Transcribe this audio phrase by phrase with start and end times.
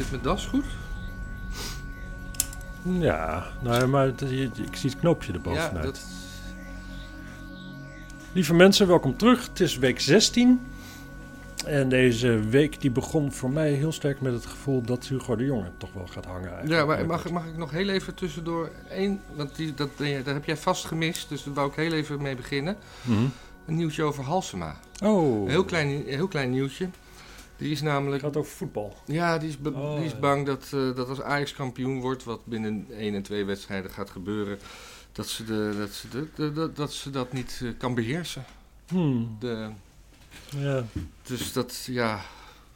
[0.00, 0.64] Zit mijn das goed?
[2.82, 4.20] Ja, nou, maar het-
[4.58, 5.82] ik zie het knoopje Ja, erbovenuit.
[5.84, 6.00] dat...
[8.32, 9.46] Lieve mensen, welkom terug.
[9.48, 10.60] Het is week 16.
[11.66, 15.44] En deze week die begon voor mij heel sterk met het gevoel dat Hugo de
[15.44, 16.48] Jonge toch wel gaat hangen.
[16.52, 16.80] eigenlijk.
[16.80, 19.20] Ja, maar mag, ik- mag ik nog heel even tussendoor één...
[19.34, 19.88] Want die, dat,
[20.24, 22.76] heb jij vast gemist, dus daar wou ik heel even mee beginnen.
[23.02, 23.24] Mhm.
[23.66, 24.76] Een nieuwtje over Halsema.
[25.02, 26.88] Oh, Een heel klein, heel klein nieuwtje.
[27.60, 28.22] Die is het namelijk...
[28.22, 28.96] gaat over voetbal.
[29.06, 30.18] Ja, die is, Oh, die is ja.
[30.18, 34.10] bang dat, eh, dat als Ajax kampioen wordt, wat binnen één en twee wedstrijden gaat
[34.10, 34.58] gebeuren,
[35.12, 38.44] dat ze, de, dat, ze de, dat, ze dat niet eh, kan beheersen.
[38.88, 39.70] Hmm, De,
[40.56, 40.84] ja,
[41.22, 42.20] dus dat, ja...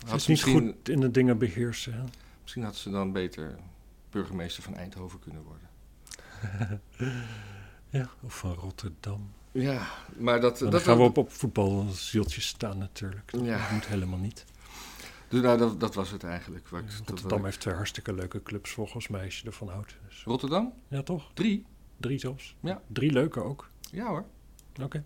[0.07, 1.93] het is ze niet goed in de dingen beheersen.
[1.95, 2.03] hè.
[2.43, 3.57] misschien had ze dan beter
[4.11, 5.69] burgemeester van Eindhoven kunnen worden.
[7.91, 9.31] Ja, of van Rotterdam.
[9.53, 10.59] Ja, maar dat...
[10.59, 13.31] Dan dat gaan we op, op voetbalzieltjes staan natuurlijk.
[13.33, 13.69] Dat Ja.
[13.73, 14.45] moet helemaal niet.
[15.29, 16.65] Dus, nou, dat, dat was het eigenlijk.
[16.65, 19.97] Ik, dat- Rotterdam heeft twee hartstikke leuke clubs volgens mij, als je ervan houdt.
[20.09, 20.73] Dus, Rotterdam?
[20.89, 21.31] ja, toch?
[21.35, 21.67] Drie?
[21.97, 22.57] Drie zelfs.
[22.61, 22.83] Ja.
[22.87, 23.69] Drie leuke ook.
[23.91, 24.25] Ja hoor.
[24.83, 25.03] Oké.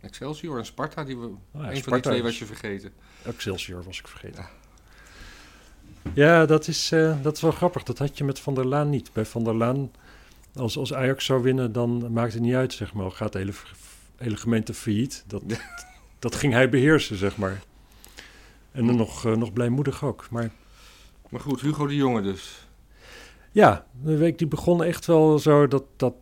[0.00, 2.92] Excelsior en Sparta, die we, Oh ja, een van die twee was je vergeten.
[3.22, 4.42] Excelsior was ik vergeten.
[4.42, 4.48] Ja.
[6.14, 7.82] Ja, dat, is, eh, dat is wel grappig.
[7.82, 9.12] Dat had je met Van der Laan niet.
[9.12, 9.90] Bij Van der Laan,
[10.54, 13.10] als, als Ajax zou winnen, dan maakt het niet uit, zeg maar.
[13.10, 13.52] Gaat de hele,
[14.16, 15.24] hele gemeente failliet.
[15.26, 15.42] Dat,
[16.18, 17.62] dat ging hij beheersen, zeg maar.
[18.72, 20.26] En dan nog, eh, nog blijmoedig ook.
[20.30, 20.50] Maar
[21.28, 22.68] Maar goed, Hugo de Jonge dus.
[23.52, 26.14] ja, de week die begon echt wel zo dat, dat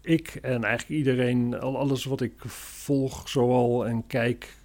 [0.00, 4.56] ik en eigenlijk iedereen, al alles wat ik volg zoal en kijk,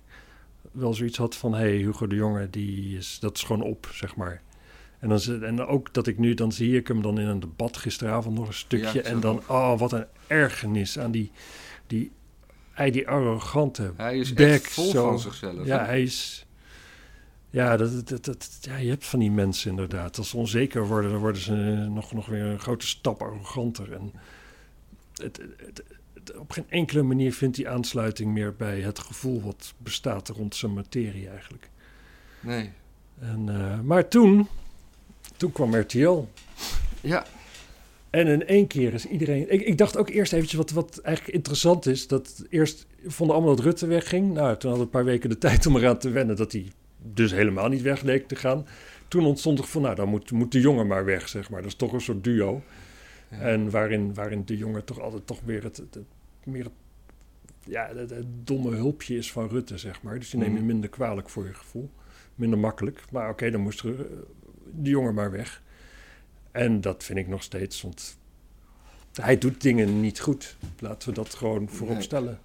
[0.72, 3.90] wel zoiets had van, hé, hey, Hugo de Jonge, die is, dat is gewoon op,
[3.94, 4.42] zeg maar.
[5.00, 7.78] En, dan, en ook dat ik nu, dan zie ik hem dan in een debat
[7.78, 9.00] gisteravond nog een stukje.
[9.03, 11.31] Ja, en dan, oh, wat een ergernis aan die,
[11.88, 12.12] die,
[12.72, 14.47] hij die arrogante Hij is bek.
[14.50, 15.08] echt vol zo.
[15.08, 15.66] van zichzelf.
[15.66, 16.45] Ja, hij is.
[17.50, 20.17] Ja, dat, dat, dat, ja, je hebt van die mensen inderdaad.
[20.17, 21.53] Als ze onzeker worden, dan worden ze
[21.89, 23.94] nog, nog weer een grote stap arroganter.
[23.94, 24.11] En
[25.14, 29.74] het, het, het- op geen enkele manier vindt hij aansluiting meer bij het gevoel wat
[29.78, 31.69] bestaat rond zijn materie eigenlijk.
[32.40, 32.69] Nee.
[33.19, 34.47] En, eh, maar toen,
[35.38, 36.24] toen kwam RTL.
[37.01, 37.25] Ja,
[38.09, 39.51] En in één keer is iedereen...
[39.53, 42.07] Ik, ik dacht ook eerst eventjes wat, wat eigenlijk interessant is...
[42.07, 44.34] dat eerst vonden allemaal dat Rutte wegging.
[44.34, 46.35] Nou, toen hadden we een paar weken de tijd om eraan te wennen...
[46.35, 46.72] dat hij
[47.04, 48.66] dus helemaal niet weg leek te gaan.
[49.08, 51.62] Toen ontstond er van, nou, dan moet, moet de jongen maar weg, zeg maar.
[51.62, 52.62] Dat is toch een soort duo.
[53.32, 53.38] Ja.
[53.40, 55.78] En waarin, waarin de jongen toch altijd toch meer het...
[55.78, 56.04] het, het-
[56.44, 56.74] meer het,
[57.64, 60.20] ja, het, domme hulpje is van Rutte, zeg maar.
[60.20, 60.66] Dus die neem je Mhm.
[60.66, 61.90] minder kwalijk voor je gevoel.
[62.36, 63.02] Minder makkelijk.
[63.12, 64.06] Maar oké, dan moest er, eh,
[64.76, 65.62] de jongen maar weg.
[66.52, 68.18] En dat vind ik nog steeds, want
[69.22, 70.58] hij doet dingen niet goed.
[70.80, 72.40] Laten we dat gewoon voorop stellen.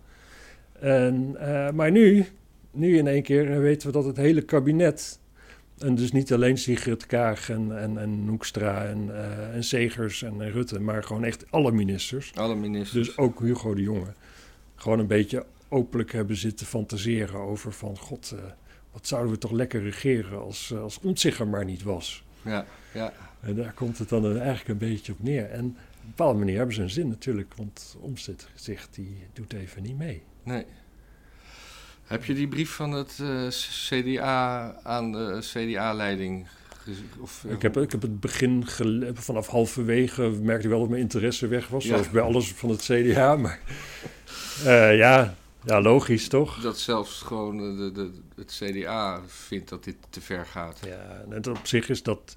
[0.72, 2.26] En, eh, maar nu,
[2.74, 5.18] nu in één keer weten we dat het hele kabinet...
[5.78, 10.50] en dus niet alleen Sigrid Kaag en, en, en Hoekstra en, eh, en Segers en,
[10.50, 10.80] Rutte...
[10.80, 13.06] maar gewoon echt alle ministers, alle ministers.
[13.06, 14.12] dus ook Hugo de Jonge...
[14.74, 17.98] gewoon een beetje openlijk hebben zitten fantaseren over van...
[17.98, 18.44] god, eh,
[18.92, 22.24] wat zouden we toch lekker regeren als, eh, als Omtzigt er maar niet was...
[22.42, 23.12] Ja, ja.
[23.40, 25.50] En daar komt het dan eigenlijk een beetje op neer.
[25.50, 29.82] En op een bepaalde manier hebben ze een zin natuurlijk, want Omtzigt die doet even
[29.82, 30.22] niet mee.
[30.42, 30.64] Nee.
[32.06, 36.46] Heb je die brief van het eh, CDA aan de CDA-leiding?
[37.20, 40.88] Of, eh, Ik heb, ik heb het begin gele- vanaf halverwege merkte ik wel dat
[40.88, 41.90] mijn interesse weg was, Ja.
[41.90, 43.36] zoals bij alles van het CDA.
[43.36, 43.60] Maar
[44.64, 45.34] eh, ja,
[45.64, 46.60] ja, logisch toch?
[46.60, 50.80] Dat zelfs gewoon de, de, het CDA vindt dat dit te ver gaat.
[50.86, 52.36] Ja, en op zich is dat,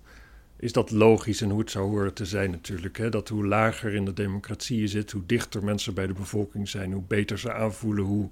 [0.59, 2.97] is dat logisch en hoe het zou horen te zijn natuurlijk.
[2.97, 3.09] Hè?
[3.09, 6.91] Dat hoe lager in de democratie je zit, hoe dichter mensen bij de bevolking zijn,
[6.91, 8.29] hoe beter ze aanvoelen, hoe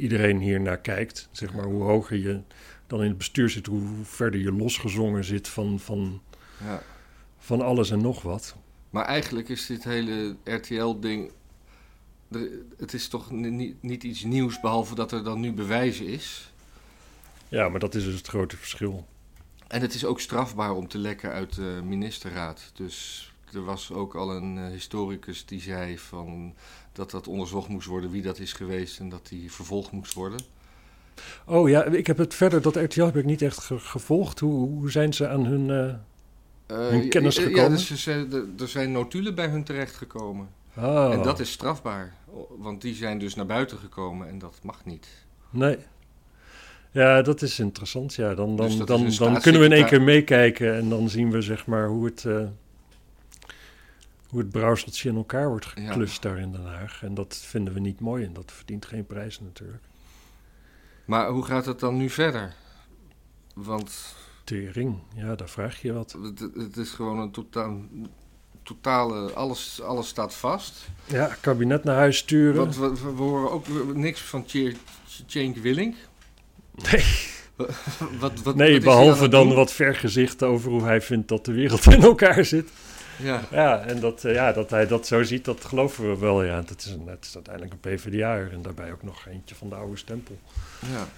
[0.00, 1.28] iedereen hier naar kijkt.
[1.30, 2.40] Zeg maar, hoe hoger je
[2.86, 6.20] dan in het bestuur zit, hoe verder je losgezongen zit van, van,
[6.64, 6.82] Ja.
[7.38, 8.56] van alles en nog wat.
[8.90, 11.30] Maar eigenlijk is dit hele RTL-ding...
[12.76, 16.52] Het is toch ni- niet, niet iets nieuws, behalve dat er dan nu bewijzen is.
[17.48, 19.06] Ja, maar dat is dus het grote verschil.
[19.68, 22.70] En het is ook strafbaar om te lekken uit de ministerraad.
[22.74, 26.54] Dus er was ook al een eh, historicus die zei van
[26.92, 30.40] dat dat onderzocht moest worden wie dat is geweest en dat die vervolgd moest worden.
[31.46, 34.38] Oh ja, ik heb het verder, dat RTL heb ik niet echt ge- gevolgd.
[34.40, 35.70] Hoe, hoe zijn ze aan hun...
[35.70, 35.94] eh,
[36.66, 37.62] Eh, Hun kennis ja, gekomen?
[37.62, 40.48] Ja, dus ze er- zijn notulen bij hun terechtgekomen.
[40.76, 42.14] Oh, En dat is strafbaar,
[42.58, 45.08] want die zijn dus naar buiten gekomen en dat mag niet.
[45.50, 45.76] Nee.
[46.90, 48.14] Ja, dat is interessant.
[48.14, 48.76] Ja, dan, dan, Dus
[49.16, 52.04] dan, dan kunnen we in één keer meekijken en dan zien we zeg maar hoe
[52.04, 52.24] het,
[54.30, 55.86] hoe het brouwseltje in elkaar wordt Ja.
[55.86, 57.02] geklust daar in Den Haag.
[57.02, 59.82] En dat vinden we niet mooi en dat verdient geen prijs natuurlijk.
[61.04, 62.54] Maar hoe gaat het dan nu verder?
[63.54, 66.16] Want Tering, ja, daar vraag je wat.
[66.22, 67.80] Het, het is gewoon een totaal,
[68.62, 69.32] totale...
[69.32, 70.88] Alles, alles staat vast.
[71.06, 72.56] Ja, kabinet naar huis sturen.
[72.56, 74.44] Want we, we horen ook niks van
[75.26, 75.96] Cenk Willink.
[76.74, 77.04] Nee.
[77.56, 77.70] Wat,
[78.20, 79.56] wat, wat nee, behalve dan doen?
[79.56, 82.68] wat vergezichten over hoe hij vindt dat de wereld in elkaar zit.
[83.22, 86.42] Ja, Ja, en dat, eh, ja, dat hij dat zo ziet, dat geloven we wel.
[86.44, 89.68] Ja, het is, een, het is uiteindelijk een PvdA'er en daarbij ook nog eentje van
[89.68, 90.38] de oude stempel.
[90.92, 91.08] ja.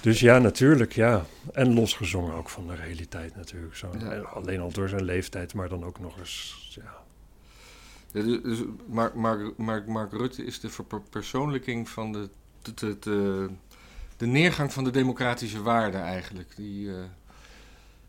[0.00, 1.24] Dus ja, natuurlijk, ja.
[1.52, 3.76] En losgezongen ook van de realiteit natuurlijk.
[3.76, 3.90] Zo.
[3.98, 4.18] Ja.
[4.18, 6.94] Alleen al door zijn leeftijd, maar dan ook nog eens, ja.
[8.12, 12.28] Ja, dus- dus Mark, Mark, Mark, Mark Rutte is de verpersoonlijking van de,
[12.62, 13.48] de, de, de,
[14.16, 16.56] de neergang van de democratische waarden eigenlijk.
[16.56, 16.96] Die, eh,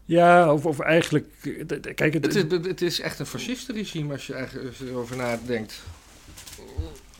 [0.07, 4.27] Ja, of, of eigenlijk, eh, kijk, het, het, is, het is echt een fascistenregime als
[4.27, 5.81] je eigenlijk als je erover nadenkt.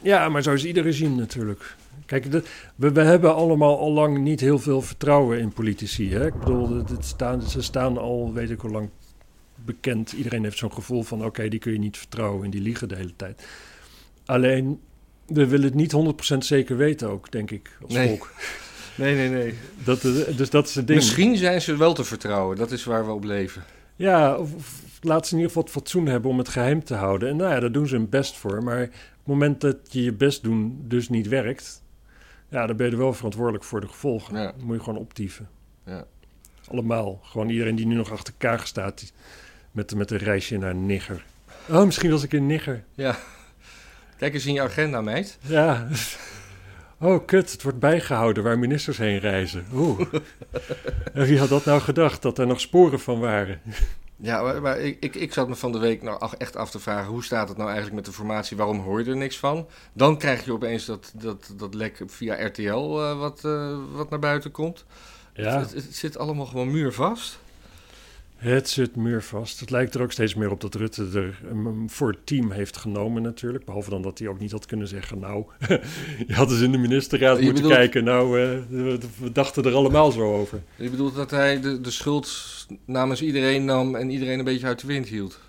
[0.02, 1.76] Ja, maar zo is ieder regime natuurlijk.
[2.06, 2.44] Kijk, de-
[2.76, 6.14] we, we hebben allemaal al lang niet heel veel vertrouwen in politici.
[6.14, 6.26] Hè?
[6.26, 8.90] Ik bedoel, staan, ze staan al, weet ik hoe lang,
[9.56, 10.12] bekend.
[10.12, 12.96] Iedereen heeft zo'n gevoel van, oké, die kun je niet vertrouwen en die liegen de
[12.96, 13.48] hele tijd.
[14.26, 14.80] Alleen,
[15.26, 15.94] we willen het niet
[16.34, 18.08] 100% zeker weten ook, denk ik, als Nee.
[18.08, 18.32] volk.
[18.98, 19.54] Nee, nee, nee.
[19.84, 21.00] Dat, eh, dus dat is het ding.
[21.00, 22.58] Misschien zijn ze wel te vertrouwen.
[22.58, 23.64] Dat is waar we op leven.
[23.96, 26.94] Ja, of, of laat ze in ieder geval het fatsoen hebben om het geheim te
[26.94, 27.30] houden.
[27.30, 28.64] En nou ja, daar doen ze hun best voor.
[28.64, 31.84] Maar op het moment dat je je best doen dus niet werkt...
[32.50, 34.36] ja, dan ben je er wel verantwoordelijk voor de gevolgen.
[34.36, 34.54] Ja.
[34.58, 35.50] Dan moet je gewoon optieven.
[35.86, 36.06] Ja.
[36.68, 37.20] Allemaal.
[37.24, 39.14] Gewoon iedereen die nu nog achter Kaag staat...
[39.72, 41.26] met, met een reisje naar Nigger.
[41.70, 42.84] Oh, misschien was ik in Nigger.
[42.94, 43.18] Ja.
[44.18, 45.38] Kijk eens in je agenda, meid.
[45.42, 45.88] Ja.
[47.00, 49.66] Oh, kut, het wordt bijgehouden waar ministers heen reizen.
[49.74, 50.00] Oeh.
[51.14, 53.62] En wie had dat nou gedacht, dat er nog sporen van waren?
[54.20, 56.80] Ja, maar, maar ik, ik, ik zat me van de week nou echt af te
[56.80, 57.12] vragen...
[57.12, 58.58] hoe staat het nou eigenlijk met de formatie?
[58.58, 59.68] Waarom hoor je er niks van?
[59.94, 64.20] Dan krijg je opeens dat, dat, dat lek via RTL eh, wat, eh, wat naar
[64.20, 64.86] buiten komt.
[65.34, 65.60] Ja.
[65.60, 67.40] Het, het zit allemaal gewoon muurvast.
[68.38, 69.60] Het zit muurvast.
[69.60, 71.40] Het lijkt er ook steeds meer op dat Rutte er
[71.88, 73.66] voor het team heeft genomen natuurlijk.
[73.66, 75.20] Behalve dan dat hij ook niet had kunnen zeggen...
[75.20, 75.46] nou,
[76.28, 78.04] je had eens in de ministerraad Je moeten bedoelt- kijken.
[78.04, 80.62] Nou, eh, we, we dachten er allemaal zo over.
[80.76, 82.30] Je bedoelt dat hij de, de schuld
[82.86, 83.96] namens iedereen nam...
[83.96, 85.40] en iedereen een beetje uit de wind hield?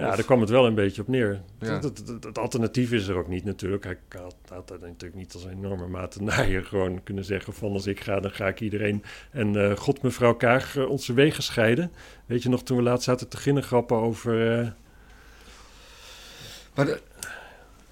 [0.00, 1.40] Ja, Of- daar kwam het wel een beetje op neer.
[1.58, 1.72] Ja.
[1.72, 3.84] Het, het- het- het alternatief is er ook niet natuurlijk.
[3.84, 7.72] Hij had, had dat natuurlijk niet als een enorme mate naaier gewoon kunnen zeggen van...
[7.72, 11.42] als ik ga, dan ga ik iedereen en eh, god mevrouw Kaag eh, onze wegen
[11.42, 11.92] scheiden.
[12.26, 14.58] Weet je nog, toen we laatst zaten te ginnen grappen over...
[14.60, 14.68] eh,
[16.74, 17.00] Maar de-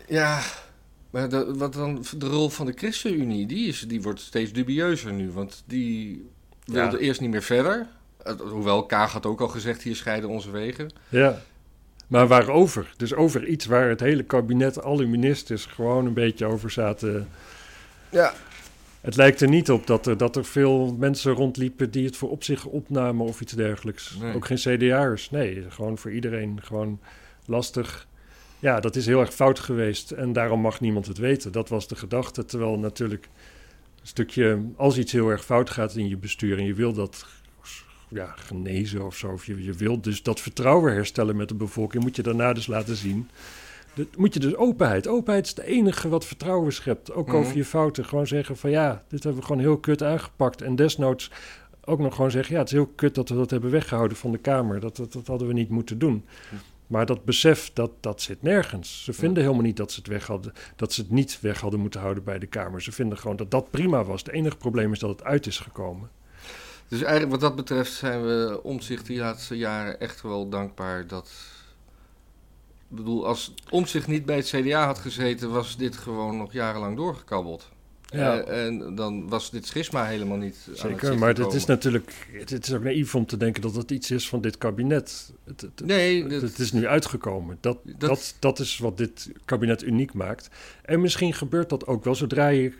[0.06, 0.40] ja,
[1.10, 5.12] maar de, wat dan de rol van de ChristenUnie, die, is, die wordt steeds dubieuzer
[5.12, 5.30] nu.
[5.30, 6.28] Want die
[6.64, 7.02] wilde Ja.
[7.02, 7.86] eerst niet meer verder.
[8.50, 10.90] Hoewel Kaag had ook al gezegd, hier scheiden onze wegen.
[11.08, 11.38] Ja.
[12.08, 12.92] Maar waarover?
[12.96, 17.28] Dus over iets waar het hele kabinet, alle ministers gewoon een beetje over zaten.
[18.10, 18.32] Ja,
[19.00, 22.30] Het lijkt er niet op dat er, dat er veel mensen rondliepen die het voor
[22.30, 24.16] op zich opnamen of iets dergelijks.
[24.20, 24.34] Nee.
[24.34, 25.30] Ook geen CDA'ers.
[25.30, 26.58] Nee, gewoon voor iedereen.
[26.62, 27.00] Gewoon
[27.46, 28.06] lastig.
[28.58, 31.52] Ja, dat is heel erg fout geweest en daarom mag niemand het weten.
[31.52, 32.44] Dat was de gedachte.
[32.44, 33.28] Terwijl natuurlijk
[34.00, 37.26] een stukje, als iets heel erg fout gaat in je bestuur en je wil dat
[38.08, 42.02] ja, genezen of zo, of je, je wilt dus dat vertrouwen herstellen met de bevolking,
[42.02, 43.28] moet je daarna dus laten zien.
[43.94, 45.08] Dat moet je dus openheid.
[45.08, 47.12] Openheid is het enige wat vertrouwen schept.
[47.12, 47.36] Ook Mhm.
[47.36, 48.04] over je fouten.
[48.04, 50.62] Gewoon zeggen van ja, dit hebben we gewoon heel kut aangepakt.
[50.62, 51.30] En desnoods
[51.84, 54.32] ook nog gewoon zeggen, ja, het is heel kut dat we dat hebben weggehouden van
[54.32, 54.80] de Kamer.
[54.80, 56.24] Dat, dat, dat hadden we niet moeten doen.
[56.86, 59.04] Maar dat besef, dat, dat zit nergens.
[59.04, 61.80] Ze vinden helemaal niet dat ze, het weg hadden, dat ze het niet weg hadden
[61.80, 62.82] moeten houden bij de Kamer.
[62.82, 64.22] Ze vinden gewoon dat dat prima was.
[64.22, 66.08] Het enige probleem is dat het uit is gekomen.
[66.88, 71.30] Dus eigenlijk wat dat betreft zijn we omzicht die laatste jaren echt wel dankbaar dat...
[72.90, 76.96] Ik bedoel, als Omzicht niet bij het CDA had gezeten, was dit gewoon nog jarenlang
[76.96, 77.68] doorgekabbeld.
[78.10, 78.38] Ja.
[78.40, 82.26] Eh, en dan was dit schisma helemaal niet aan het Zeker, maar het is natuurlijk
[82.32, 85.32] het, het is ook naïef om te denken dat het iets is van dit kabinet.
[85.44, 87.58] Het, het, Nee, het, dat- het is nu uitgekomen.
[87.60, 88.34] Dat, Dat- dat...
[88.38, 90.48] Dat, is wat dit kabinet uniek maakt.
[90.82, 92.72] En misschien gebeurt dat ook wel zodra je,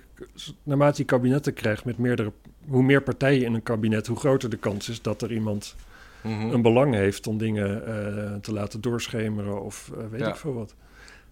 [0.62, 2.32] naarmate je kabinetten krijgt met meerdere,
[2.68, 5.76] hoe meer partijen in een kabinet, hoe groter de kans is dat er iemand
[6.22, 6.50] Mhm.
[6.50, 10.28] een belang heeft om dingen eh, te laten doorschemeren of eh, weet Ja.
[10.28, 10.75] ik veel wat.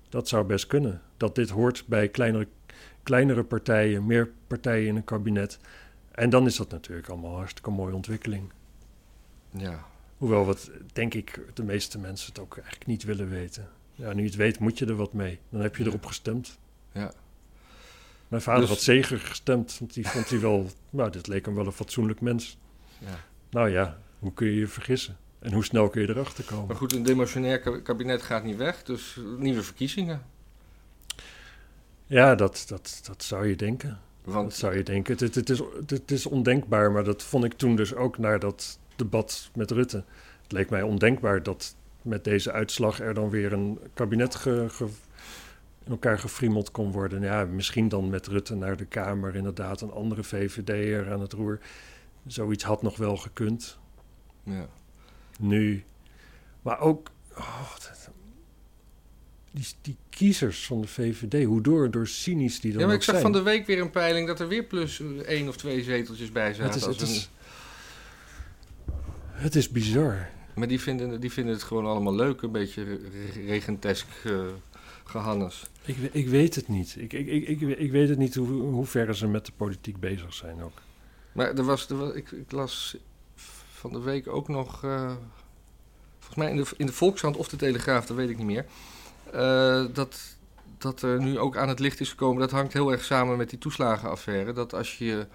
[0.08, 1.00] Dat zou best kunnen.
[1.16, 2.46] Dat dit hoort bij kleinere,
[3.02, 5.58] kleinere partijen, meer partijen in een kabinet.
[6.10, 8.50] En dan is dat natuurlijk allemaal hartstikke mooie ontwikkeling.
[9.50, 9.84] Ja.
[10.16, 13.68] Hoewel wat, denk ik, de meeste mensen het ook eigenlijk niet willen weten.
[13.94, 15.38] Ja, nu je het weet, moet je er wat mee.
[15.48, 16.58] Dan heb je erop gestemd.
[16.92, 17.12] Ja.
[18.28, 20.70] Mijn vader Dus- had zeker gestemd, want die vond hij wel...
[20.90, 22.58] Nou, dit leek hem wel een fatsoenlijk mens.
[22.98, 23.18] ja.
[23.50, 25.16] Nou ja, hoe kun je je vergissen?
[25.38, 26.66] En hoe snel kun je erachter komen?
[26.66, 30.22] Maar goed, een demotionair ka- kabinet gaat niet weg, dus nieuwe verkiezingen.
[32.06, 34.00] Ja, dat, dat, dat zou je denken.
[34.24, 35.12] Dat Want zou je denken.
[35.12, 38.38] Het, het, het is, het is ondenkbaar, maar dat vond ik toen dus ook naar
[38.38, 40.04] dat debat met Rutte.
[40.42, 44.86] Het leek mij ondenkbaar dat met deze uitslag er dan weer een kabinet ge, ge,
[45.86, 47.22] in elkaar gefriemeld kon worden.
[47.22, 51.58] Ja, misschien dan met Rutte naar de Kamer, inderdaad, een andere VVD'er aan het roer.
[52.26, 53.78] Zoiets had nog wel gekund.
[54.42, 54.66] Ja.
[55.40, 55.84] Nu.
[56.62, 57.10] Maar ook.
[57.38, 58.10] Oh, dat,
[59.50, 63.02] die, die kiezers van de VVD, hoe door, door cynisch die dan Ja, maar ik
[63.02, 63.32] zag zijn.
[63.32, 66.54] van de week weer een peiling dat er weer plus één of twee zeteltjes bij
[66.54, 66.64] zaten.
[66.64, 67.30] het, is, het, een- is,
[69.30, 70.28] het is bizar.
[70.54, 72.98] Maar die vinden, die vinden het gewoon allemaal leuk, een beetje re-
[73.46, 74.32] regentesk eh
[75.08, 75.66] gehannes.
[75.84, 76.96] Ik, ik weet het niet.
[76.98, 80.00] Ik, ik, ik, ik, ik weet het niet hoe, hoe ver ze met de politiek
[80.00, 80.80] bezig zijn ook.
[81.32, 82.96] Maar er was, er was, ik, ik las
[83.66, 85.12] van de week ook nog, eh,
[86.18, 88.66] volgens mij in de, in de Volkskrant of de Telegraaf, dat weet ik niet meer,
[89.32, 90.36] eh, dat,
[90.78, 92.40] dat er nu ook aan het licht is gekomen.
[92.40, 94.52] Dat hangt heel erg samen met die toeslagenaffaire.
[94.52, 95.26] Dat als je je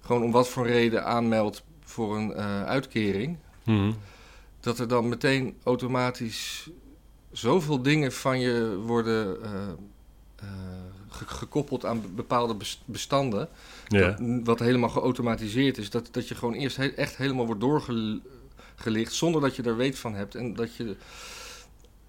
[0.00, 3.36] gewoon om wat voor reden aanmeldt voor een eh, uitkering,
[4.60, 6.70] dat er dan meteen automatisch
[7.38, 9.50] zoveel dingen van je worden eh,
[10.36, 10.46] eh,
[11.08, 13.48] ge- gekoppeld aan be- bepaalde bes- bestanden.
[13.88, 14.10] Ja.
[14.10, 15.90] Dat- wat helemaal geautomatiseerd is.
[15.90, 19.98] Dat, dat je gewoon eerst he- echt helemaal wordt doorgelicht zonder dat je er weet
[19.98, 20.34] van hebt.
[20.34, 20.96] En dat je.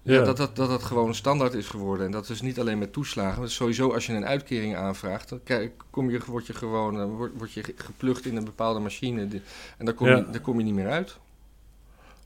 [0.02, 0.14] Ja.
[0.14, 0.24] Ja.
[0.24, 2.06] dat, dat, dat dat gewoon standaard is geworden.
[2.06, 3.40] En dat is niet alleen met toeslagen.
[3.40, 5.40] maar sowieso als je een uitkering aanvraagt, dan
[5.90, 9.28] kom je, word je gewoon eh, word, word je ge- geplukt in een bepaalde machine.
[9.78, 10.16] En daar kom, Ja.
[10.16, 11.18] je, daar kom je niet meer uit.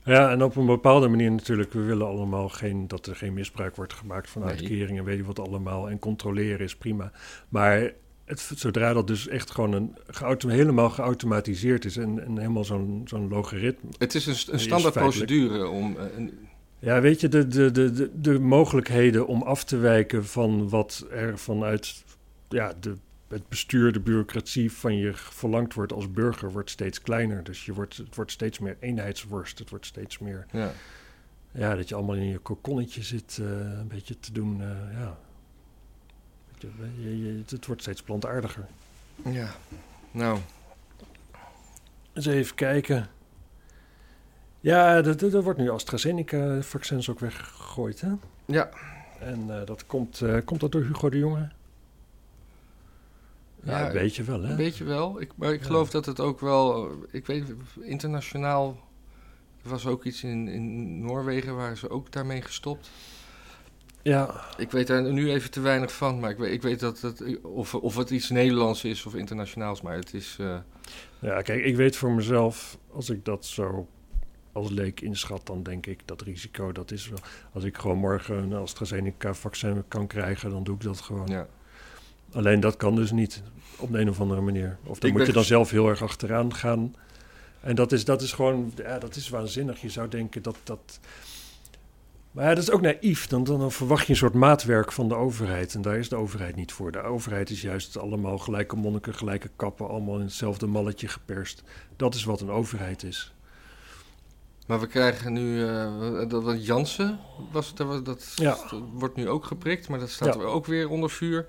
[0.05, 3.75] Ja, en op een bepaalde manier natuurlijk, we willen allemaal geen, dat er geen misbruik
[3.75, 4.49] wordt gemaakt van Nee.
[4.51, 5.89] uitkeringen, weet je wat allemaal.
[5.89, 7.11] En controleren is prima.
[7.49, 7.91] Maar
[8.25, 9.95] het, zodra dat dus echt gewoon een
[10.49, 13.89] helemaal geautomatiseerd is en, en helemaal zo'n zo'n logaritme.
[13.97, 15.95] Het is een, een standaard procedure om.
[15.97, 16.31] eh, een,
[16.79, 21.05] Ja, weet je, de, de, de, de, de mogelijkheden om af te wijken van wat
[21.11, 22.03] er vanuit
[22.49, 22.95] ja, de,
[23.33, 27.43] het bestuur, de bureaucratie van je verlangd wordt als burger, wordt steeds kleiner.
[27.43, 29.59] Dus je wordt, het wordt steeds meer eenheidsworst.
[29.59, 30.71] Het wordt steeds meer ja.
[31.51, 34.61] Ja, dat je allemaal in je kokonnetje zit eh, een beetje te doen.
[34.61, 34.67] eh,
[34.99, 35.17] ja.
[36.57, 38.65] Je, je- je- het wordt steeds plantaardiger.
[39.23, 39.55] ja.
[40.11, 40.39] Nou,
[42.13, 43.07] Eens even kijken.
[44.59, 48.11] Ja, er- wordt nu AstraZeneca-vaccins ook weggegooid, hè?
[48.45, 48.69] ja.
[49.19, 51.49] En eh, dat komt, komt dat door Hugo de Jonge?
[53.63, 54.49] Ja, een beetje wel, hè?
[54.49, 55.21] Een beetje wel.
[55.21, 56.91] Ik, maar ik geloof dat het ook wel.
[57.11, 58.77] Ik weet, internationaal.
[59.63, 62.91] Er was ook iets in, in Noorwegen waar ze ook daarmee gestopt.
[64.01, 67.01] Ja, Ik weet daar nu even te weinig van, maar ik weet, ik weet dat
[67.01, 67.41] het.
[67.41, 70.37] Of, of het iets Nederlands is of internationaals, maar het is.
[70.39, 70.57] eh,
[71.19, 73.87] ja, kijk, ik weet voor mezelf, als ik dat zo
[74.51, 77.19] als leek inschat, dan denk ik dat risico, dat is wel...
[77.53, 81.27] Als ik gewoon morgen een AstraZeneca-vaccin kan krijgen, dan doe ik dat gewoon.
[81.27, 81.47] ja.
[82.33, 83.41] Alleen dat kan dus niet
[83.77, 84.77] op de een of andere manier.
[84.83, 86.95] Of dan Ik moet je dan ges- zelf heel erg achteraan gaan.
[87.59, 89.81] En dat is, dat is gewoon, ja, dat is waanzinnig.
[89.81, 90.99] Je zou denken dat dat.
[92.31, 93.27] Maar ja, dat is ook naïef.
[93.27, 95.73] Dan, dan verwacht je een soort maatwerk van de overheid.
[95.73, 96.91] En daar is de overheid niet voor.
[96.91, 101.63] De overheid is juist allemaal gelijke monniken, gelijke kappen, allemaal in hetzelfde malletje geperst.
[101.95, 103.33] Dat is wat een overheid is.
[104.67, 105.65] Maar we krijgen nu.
[105.67, 107.19] eh, dat, Jansen
[107.51, 108.57] was, dat, dat, Ja.
[108.93, 110.41] wordt nu ook geprikt, maar dat staat Ja.
[110.41, 111.45] ook weer onder vuur.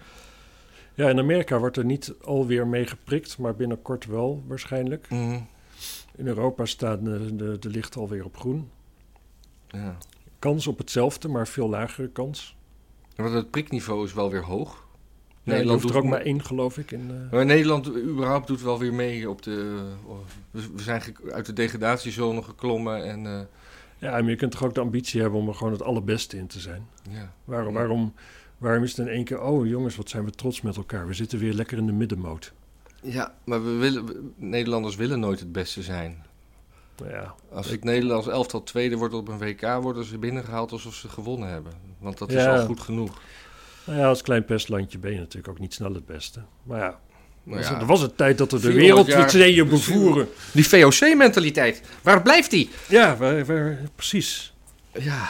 [0.95, 5.07] Ja, in Amerika wordt er niet alweer mee geprikt, maar binnenkort wel waarschijnlijk.
[5.11, 5.39] Mhm.
[6.17, 8.71] In Europa staan de, de, de lichten alweer op groen.
[9.69, 9.97] Ja.
[10.39, 12.57] Kans op hetzelfde, maar veel lagere kans.
[13.17, 14.83] Want het prikniveau is wel weer hoog.
[15.43, 16.91] Ja, je hoeft er doet- ook maar één, geloof ik.
[16.91, 19.83] In, eh, Maar Nederland überhaupt doet wel weer mee op de.
[20.51, 23.27] We we zijn uit de degradatiezone geklommen en.
[23.27, 23.41] eh,
[23.99, 26.47] ja, maar je kunt toch ook de ambitie hebben om er gewoon het allerbeste in
[26.47, 26.87] te zijn.
[27.11, 27.33] ja.
[27.45, 27.79] Waarom, Ja.
[27.79, 28.15] waarom,
[28.59, 29.41] waarom is het in één keer...
[29.41, 31.07] Oh jongens, wat zijn we trots met elkaar.
[31.07, 32.53] We zitten weer lekker in de middenmoot.
[33.03, 36.23] ja, maar we willen, we- Nederlanders willen nooit het beste zijn.
[36.99, 40.73] Nou ja, Als Ik- het Nederlands elftal tweede wordt op een WK, worden ze binnengehaald
[40.73, 41.73] alsof ze gewonnen hebben.
[41.99, 43.21] Want dat is al goed genoeg.
[43.87, 46.41] nou ja, als klein pestlandje ben je natuurlijk ook niet snel het beste.
[46.63, 46.99] Maar ja,
[47.43, 49.95] Nou was- ja, er was een tijd dat we de 400 jaar wereldverzenen bestuur.
[49.97, 50.29] bevoeren.
[50.53, 52.71] Die VOC-mentaliteit, waar blijft die?
[52.89, 54.55] Ja, waar, waar- precies.
[54.93, 55.29] Ja.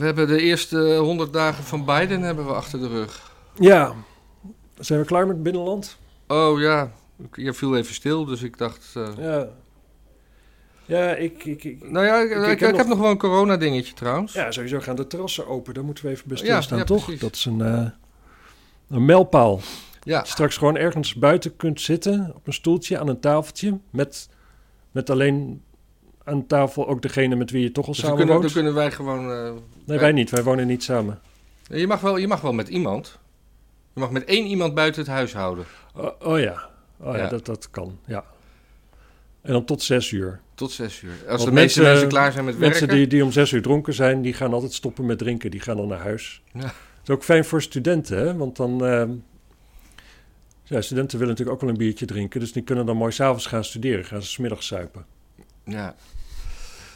[0.00, 3.32] We hebben de eerste 100 dagen van Biden hebben we achter de rug.
[3.54, 3.94] Ja,
[4.78, 5.98] zijn we klaar met het binnenland?
[6.28, 6.92] Oh ja,
[7.34, 8.92] je viel even stil, dus ik dacht.
[8.94, 9.48] eh, Ja.
[10.84, 11.44] Ja, ik...
[11.44, 12.30] ik, ik Nou ja, ik,
[12.60, 14.32] heb heb, nog- nog wel een corona-dingetje trouwens.
[14.32, 15.74] Ja, sowieso gaan de terrassen open.
[15.74, 17.02] Daar moeten we even bij Ja, stilstaan, ja, toch?
[17.04, 17.20] precies.
[17.20, 17.86] Dat is een, eh,
[18.88, 19.60] een mijlpaal.
[20.02, 20.24] Ja.
[20.24, 23.78] Straks gewoon ergens buiten kunt zitten, op een stoeltje, aan een tafeltje.
[23.90, 24.28] Met,
[24.90, 25.62] met alleen
[26.24, 28.74] aan tafel ook degene met wie je toch al Dus dan samen kunnen, dan kunnen
[28.74, 29.30] wij gewoon.
[29.32, 29.52] eh,
[29.86, 30.30] Nee, wij niet.
[30.30, 31.20] Wij wonen niet samen.
[31.68, 33.18] je, mag wel, je mag wel met iemand.
[33.94, 35.64] Je mag met één iemand buiten het huis houden.
[35.94, 36.68] Oh, oh ja.
[37.00, 37.28] Oh ja, Ja.
[37.28, 37.98] Dat, dat kan.
[38.06, 38.24] Ja.
[39.42, 40.40] En dan tot zes uur.
[40.54, 41.12] Tot zes uur.
[41.12, 42.78] Als Want de meeste mensen- klaar zijn met werken...
[42.78, 45.50] Mensen die, die om zes uur dronken zijn, die gaan altijd stoppen met drinken.
[45.50, 46.42] Die gaan dan naar huis.
[46.52, 46.60] Ja.
[46.60, 46.72] Dat
[47.04, 48.36] is ook fijn voor studenten, hè?
[48.36, 48.84] Want dan...
[48.86, 49.10] ehm,
[50.64, 52.40] ja, studenten willen natuurlijk ook wel een biertje drinken.
[52.40, 54.04] Dus die kunnen dan mooi s'avonds gaan studeren.
[54.04, 55.04] Gaan ze 's middags suipen.
[55.64, 55.94] Ja.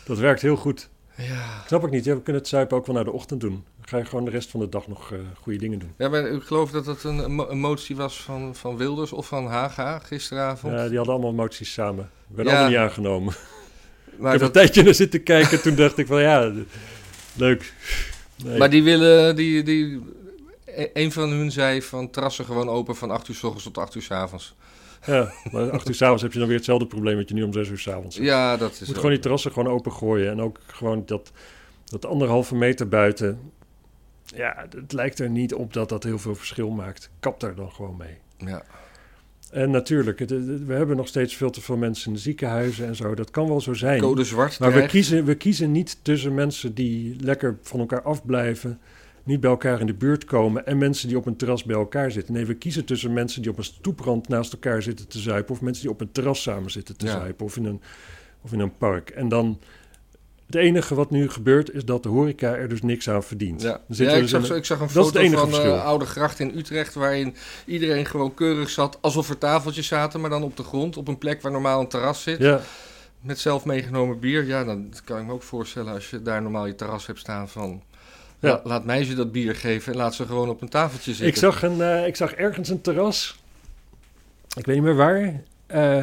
[0.04, 0.88] Dat werkt heel goed.
[1.16, 1.62] Ja.
[1.66, 2.04] Snap ik niet.
[2.04, 3.64] Ja, we kunnen het zuipen ook wel naar de ochtend doen.
[3.76, 5.92] Dan ga je gewoon de rest van de dag nog eh, goede dingen doen.
[5.98, 9.12] ja, maar ik geloof dat het een, een mo- een motie was van, van Wilders
[9.12, 10.72] of van Haga gisteravond.
[10.72, 12.10] Ja, die hadden allemaal moties samen.
[12.30, 12.50] Ik ben Ja.
[12.50, 13.34] allemaal niet aangenomen.
[14.18, 15.62] maar, ik heb dat- een tijdje naar zitten kijken.
[15.62, 16.52] Toen dacht ik van ja,
[17.34, 17.72] leuk.
[18.44, 18.58] Nee.
[18.58, 19.36] maar die willen...
[19.36, 20.02] Die, die,
[20.64, 23.78] e- een van hun zei van terrassen gewoon open van 8 uur s ochtends tot
[23.78, 24.54] 8 uur s avonds.
[25.06, 27.52] Ja, maar acht uur s'avonds heb je dan weer hetzelfde probleem wat je nu om
[27.52, 28.28] zes uur s'avonds hebt.
[28.28, 30.30] Ja, dat is Je moet gewoon die terrassen gewoon open gooien.
[30.30, 31.32] En ook gewoon dat,
[31.84, 33.38] dat anderhalve meter buiten.
[34.24, 37.10] Ja, het lijkt er niet op dat dat heel veel verschil maakt.
[37.20, 38.16] Kap daar dan gewoon mee.
[38.50, 38.62] Ja.
[39.50, 42.86] En natuurlijk, het- het- we hebben nog steeds veel te veel mensen in de ziekenhuizen
[42.86, 43.14] en zo.
[43.14, 44.00] Dat kan wel zo zijn.
[44.00, 48.80] Code zwart Maar we kiezen, we kiezen niet tussen mensen die lekker van elkaar afblijven,
[49.24, 52.10] niet bij elkaar in de buurt komen en mensen die op een terras bij elkaar
[52.10, 52.34] zitten.
[52.34, 55.60] Nee, we kiezen tussen mensen die op een stoeprand naast elkaar zitten te zuipen of
[55.60, 57.12] mensen die op een terras samen zitten te Ja.
[57.12, 57.80] zuipen of in, een,
[58.42, 59.10] of in een park.
[59.10, 59.60] En dan,
[60.46, 63.62] het enige wat nu gebeurt is dat de horeca er dus niks aan verdient.
[63.62, 66.58] Ja, we ik, dus zag, een- ik zag een foto van de Oude Gracht in
[66.58, 66.94] Utrecht...
[66.94, 67.34] waarin
[67.66, 70.20] iedereen gewoon keurig zat alsof er tafeltjes zaten...
[70.20, 72.38] maar dan op de grond, op een plek waar normaal een terras zit...
[72.38, 72.60] ja,
[73.20, 74.44] met zelf meegenomen bier.
[74.44, 77.48] Ja, dan kan ik me ook voorstellen als je daar normaal je terras hebt staan
[77.48, 77.82] van...
[78.44, 78.50] Ja.
[78.50, 81.26] la- laat mij ze dat bier geven en laat ze gewoon op een tafeltje zitten.
[81.26, 83.42] ik zag, een, eh, ik zag ergens een terras.
[84.56, 85.42] Ik weet niet meer waar.
[85.66, 86.02] Eh,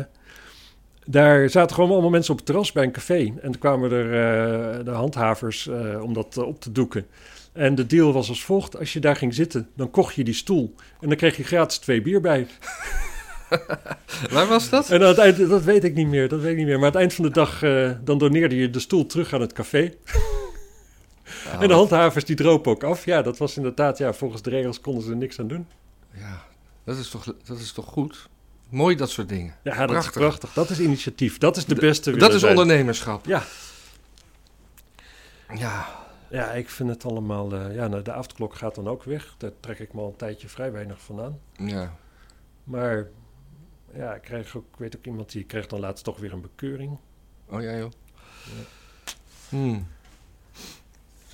[1.05, 3.19] daar zaten gewoon allemaal mensen op het terras bij een café.
[3.19, 5.69] En toen kwamen er eh, de handhavers
[6.01, 7.05] om dat op te doeken.
[7.53, 8.77] En de deal was als volgt.
[8.79, 10.75] Als je daar ging zitten, dan kocht je die stoel.
[10.99, 12.47] En dan kreeg je gratis twee bier bij.
[14.31, 14.89] Waar was dat?
[14.89, 16.75] En aan het eind, dat weet ik niet meer, dat weet ik niet meer.
[16.79, 17.59] Maar aan het eind van de dag,
[18.03, 19.93] dan doneerde je de stoel terug aan het café.
[21.59, 23.05] En de handhavers die dropen ook af.
[23.05, 25.67] Ja, dat was inderdaad, ja, volgens de regels konden ze er niks aan doen.
[26.13, 26.43] Ja,
[26.83, 28.29] dat is, toch, dat is toch goed?
[28.69, 29.55] Mooi dat soort dingen.
[29.63, 30.11] Ja, dat Prachtig.
[30.15, 30.53] is prachtig.
[30.53, 31.37] Dat is initiatief.
[31.37, 32.57] Dat is de beste dat is zijn.
[32.57, 33.25] ondernemerschap.
[33.25, 33.43] Ja.
[35.55, 35.85] Ja,
[36.29, 37.53] Ja, ik vind het allemaal...
[37.53, 39.35] eh, ja, nou, de avondklok gaat dan ook weg.
[39.37, 41.39] Daar trek ik me al een tijdje vrij weinig van aan.
[41.67, 41.95] ja.
[42.63, 43.07] Maar
[43.95, 46.41] ja, ik, krijg ook, ik weet ook iemand die kreeg dan laatst toch weer een
[46.41, 46.97] bekeuring.
[47.49, 47.91] Oh ja, joh.
[49.49, 49.87] Hmm.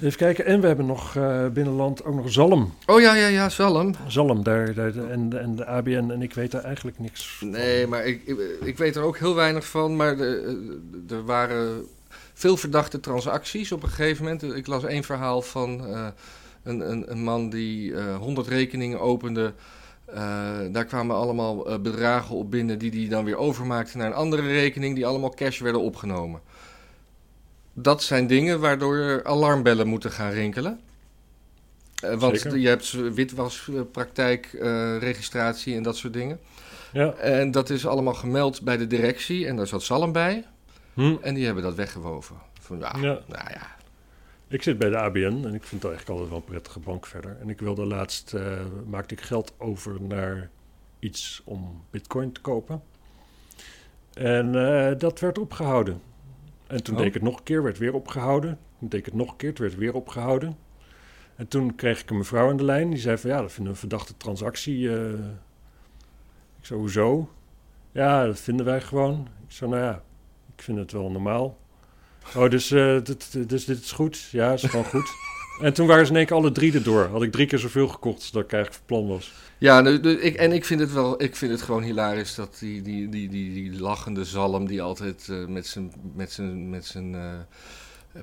[0.02, 0.46] Even kijken.
[0.46, 2.74] En we hebben nog eh, binnenland ook nog Zalm.
[2.86, 3.96] Oh ja, ja, ja, Zalm.
[4.08, 6.10] Zalm, daar, daar, en, en de ABN.
[6.12, 7.50] En ik weet daar eigenlijk niks van.
[7.50, 9.96] Nee, maar ik, ik, ik weet er ook heel weinig van.
[9.96, 10.80] Maar de,
[11.10, 11.86] er waren
[12.34, 14.44] veel verdachte transacties op een gegeven moment.
[14.44, 16.08] Ik las één verhaal van eh,
[16.64, 19.54] een, een, een man die eh 100 rekeningen opende.
[20.06, 24.14] Eh, daar kwamen allemaal eh, bedragen op binnen die hij dan weer overmaakte naar een
[24.14, 26.42] andere rekening, die allemaal cash werden opgenomen.
[27.80, 30.80] Dat zijn dingen waardoor alarmbellen moeten gaan rinkelen.
[32.04, 32.58] Eh, want Zeker.
[32.58, 36.40] je hebt witwaspraktijk, eh, registratie en dat soort dingen.
[36.94, 37.13] Ja.
[37.13, 40.46] En dat is allemaal gemeld bij de directie en daar zat Salm bij.
[40.94, 41.16] Hm.
[41.22, 42.36] En die hebben dat weggewoven.
[42.60, 43.20] Van, ja, Ja.
[43.28, 43.76] nou ja.
[44.48, 47.06] Ik zit bij de ABN en ik vind het eigenlijk altijd wel een prettige bank
[47.06, 47.38] verder.
[47.42, 48.52] En ik wilde laatst, eh,
[48.86, 50.50] maakte ik geld over naar
[51.00, 52.84] iets om bitcoin te kopen.
[54.13, 54.52] En
[54.98, 56.02] dat werd opgehouden.
[56.68, 58.60] En toen deed ik het nog een keer, werd weer opgehouden.
[58.80, 60.58] Toen deed ik het nog een keer, het werd weer opgehouden.
[61.36, 63.64] En toen kreeg ik een mevrouw aan de lijn, die zei van ja, dat vinden
[63.64, 64.90] we een verdachte transactie.
[64.96, 65.14] eh.
[66.60, 67.30] Ik zei, hoezo?
[67.92, 69.28] Ja, dat vinden wij gewoon.
[69.48, 70.04] Ik zei, nou ja,
[70.56, 71.58] ik vind het wel normaal.
[72.36, 74.20] Oh, dus, eh, dit, dus dit is goed?
[74.32, 75.10] Ja, is gewoon goed.
[75.62, 77.08] En toen waren ze in één keer alle drie erdoor.
[77.12, 79.34] Had ik drie keer zoveel gekocht als dat ik eigenlijk van plan was.
[79.58, 83.10] Ja, ik, en ik vind het wel, ik vind het gewoon hilarisch dat die, die,
[83.10, 87.22] die, die, die lachende zalm die altijd eh, met zijn, met zijn, met zijn eh,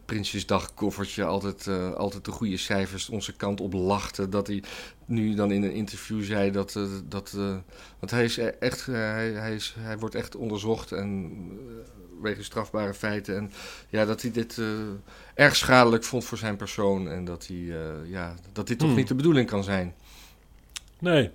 [0.05, 4.29] Prinsjesdag-koffertje altijd, eh, altijd de goede cijfers onze kant op lachte.
[4.29, 4.63] Dat hij
[5.07, 7.57] nu dan in een interview zei dat, eh, dat eh,
[7.99, 11.33] want hij is e- echt, hij, hij, is, hij wordt echt onderzocht en
[12.21, 13.37] wegens strafbare feiten.
[13.37, 13.53] En
[13.89, 14.61] ja, dat hij dit
[15.35, 17.73] erg schadelijk vond voor zijn persoon en dat hij,
[18.07, 18.97] ja, dat dit toch Hmm.
[18.97, 19.95] niet de bedoeling kan zijn.
[20.99, 21.31] Nee,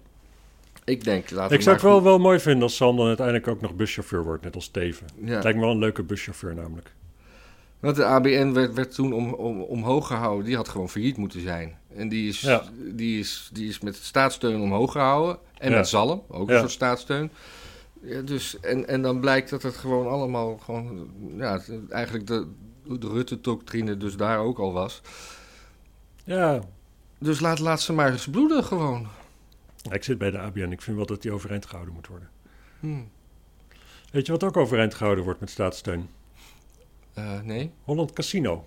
[0.86, 3.62] Ik denk, laten ik zou het wel, wel mooi vinden als Sam dan uiteindelijk ook
[3.62, 5.08] nog buschauffeur wordt, net als Steven.
[5.24, 5.42] Ja.
[5.42, 6.92] Lijkt me wel een leuke buschauffeur namelijk.
[7.80, 10.46] Want de ABN werd, werd toen om, om, omhoog gehouden.
[10.46, 11.78] Die had gewoon failliet moeten zijn.
[11.96, 12.64] En die is, Ja.
[12.78, 15.38] die is, die is met staatssteun omhoog gehouden.
[15.58, 15.78] En Ja.
[15.78, 17.32] met zalm, ook een soort staatssteun.
[18.02, 22.48] Ja, dus, en, en dan blijkt dat het gewoon allemaal gewoon, ja, eigenlijk de,
[23.00, 25.02] de Rutte-doctrine dus daar ook al was.
[26.24, 26.62] Ja,
[27.20, 29.08] Dus laat, laat ze maar eens bloeden gewoon.
[29.92, 30.72] ik zit bij de ABN.
[30.72, 32.30] Ik vind wel dat die overeind gehouden moet worden.
[32.80, 33.02] Hm.
[34.12, 36.10] Weet je wat ook overeind gehouden wordt met staatssteun?
[37.20, 37.72] Eh, nee.
[37.84, 38.66] Holland Casino.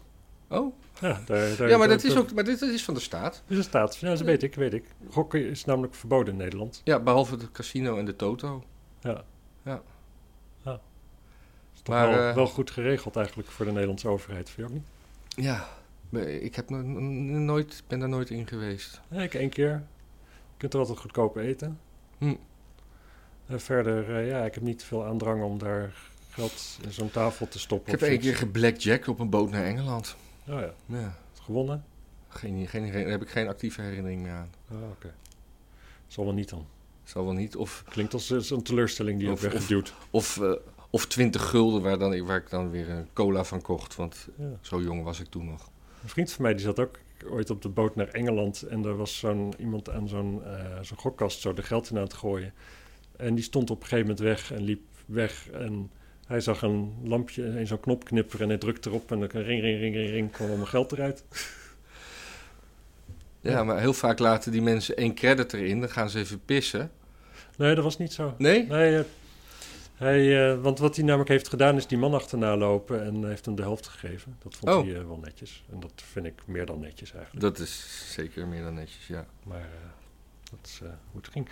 [0.48, 3.00] Oh, Ja, daar, daar, ja, maar, daar- dat is ook, maar dit is van de
[3.00, 3.42] staat.
[3.46, 3.96] is een staat.
[3.96, 4.84] Ja, dat weet ik, weet ik.
[5.10, 6.80] Gokken is namelijk verboden in Nederland.
[6.84, 8.64] Ja, behalve het casino en de toto.
[9.00, 9.24] Ja.
[9.64, 9.82] Ja.
[10.62, 10.80] ja.
[11.74, 14.74] Is toch Maar, wel, eh, wel goed geregeld eigenlijk voor de Nederlandse overheid, vind je
[14.74, 15.44] ook niet?
[15.46, 15.66] Ja,
[16.26, 19.00] ik heb no- no- nooit, ben daar nooit in geweest.
[19.10, 19.70] Ja, ik één keer.
[20.52, 21.78] Je kunt er altijd goedkoop eten.
[22.18, 22.34] Hm.
[23.48, 25.94] Verder, eh, ja, ik heb niet veel aandrang om daar
[26.32, 27.90] geld in zo'n tafel te Ik stoppen.
[27.92, 30.16] heb of één keer geblackjack op een boot naar Engeland.
[30.48, 31.84] Oh ja, Ja, gewonnen?
[32.28, 34.50] geen, geen, geen- daar heb ik geen actieve herinnering meer aan.
[34.70, 35.14] Oh, oké.
[36.06, 36.66] Zal wel niet dan.
[37.04, 37.56] Zal wel niet.
[37.56, 39.94] Of, Klinkt als als een teleurstelling die je Of- hebt weggeduwd.
[40.10, 40.52] of, eh,
[40.90, 43.94] of 20 gulden waar, dan, waar ik dan weer een cola van kocht.
[43.96, 44.50] Want Ja.
[44.60, 45.70] zo jong was ik toen nog.
[46.02, 46.98] Een vriend van mij die zat ook
[47.30, 48.62] ooit op de boot naar Engeland.
[48.62, 52.02] En er was zo'n iemand aan zo'n eh, zo'n gokkast zo de geld in aan
[52.02, 52.52] het gooien.
[53.16, 55.48] En die stond op een gegeven moment weg en liep weg.
[55.50, 55.90] En
[56.26, 59.12] hij zag een lampje en zo'n knop knipperen en hij drukte erop.
[59.12, 61.24] En dan ring, ring, ring, ring, ring, kwam allemaal geld eruit.
[63.40, 63.64] Ja, Ja.
[63.64, 65.80] maar heel vaak laten die mensen één credit erin.
[65.80, 66.90] Dan gaan ze even pissen.
[67.56, 68.34] Nee, dat was niet zo.
[68.38, 68.66] Nee?
[68.66, 69.04] Nee, eh,
[69.94, 73.44] hij, eh, want wat hij namelijk heeft gedaan is die man achterna lopen en heeft
[73.44, 74.36] hem de helft gegeven.
[74.42, 74.82] Dat vond Oh.
[74.84, 75.64] hij eh, wel netjes.
[75.72, 77.40] En dat vind ik meer dan netjes eigenlijk.
[77.44, 79.26] Dat is zeker meer dan netjes, ja.
[79.44, 79.88] Maar eh,
[80.50, 81.48] dat is eh, hoe het ging.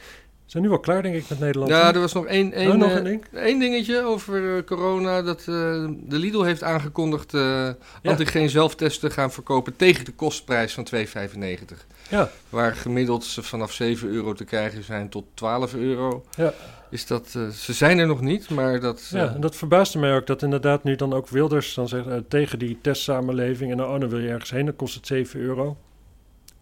[0.50, 1.70] We zijn nu wel klaar, denk ik, met Nederland.
[1.70, 3.24] Ja, er was nog één, één, oh, nog eh, een ding?
[3.32, 5.22] één dingetje over eh, corona.
[5.22, 7.68] Dat eh, de Lidl heeft aangekondigd eh
[8.02, 11.76] antigeen zelftesten gaan verkopen tegen de kostprijs van 2,95.
[12.08, 12.30] Ja.
[12.48, 16.24] Waar gemiddeld ze vanaf 7 euro te krijgen zijn tot 12 euro.
[16.36, 16.52] Ja.
[16.90, 19.08] Is dat, ze zijn er nog niet, maar dat...
[19.12, 22.58] Ja, en dat verbaasde mij ook dat inderdaad nu dan ook Wilders dan zegt tegen
[22.58, 25.76] die testsamenleving en nou, oh, dan wil je ergens heen, dan kost het 7 euro.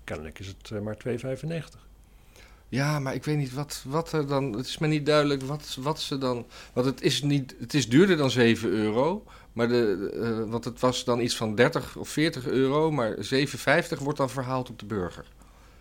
[0.05, 1.88] Kennelijk is het maar 2,95.
[2.69, 4.53] Ja, maar ik weet niet wat, wat er dan.
[4.53, 6.47] Het is me niet duidelijk wat, wat ze dan.
[6.73, 9.25] Want het is, niet, het is duurder dan 7 euro.
[9.53, 12.91] Maar de, eh, want het was dan iets van 30 of 40 euro.
[12.91, 15.27] Maar 7,50 wordt dan verhaald op de burger.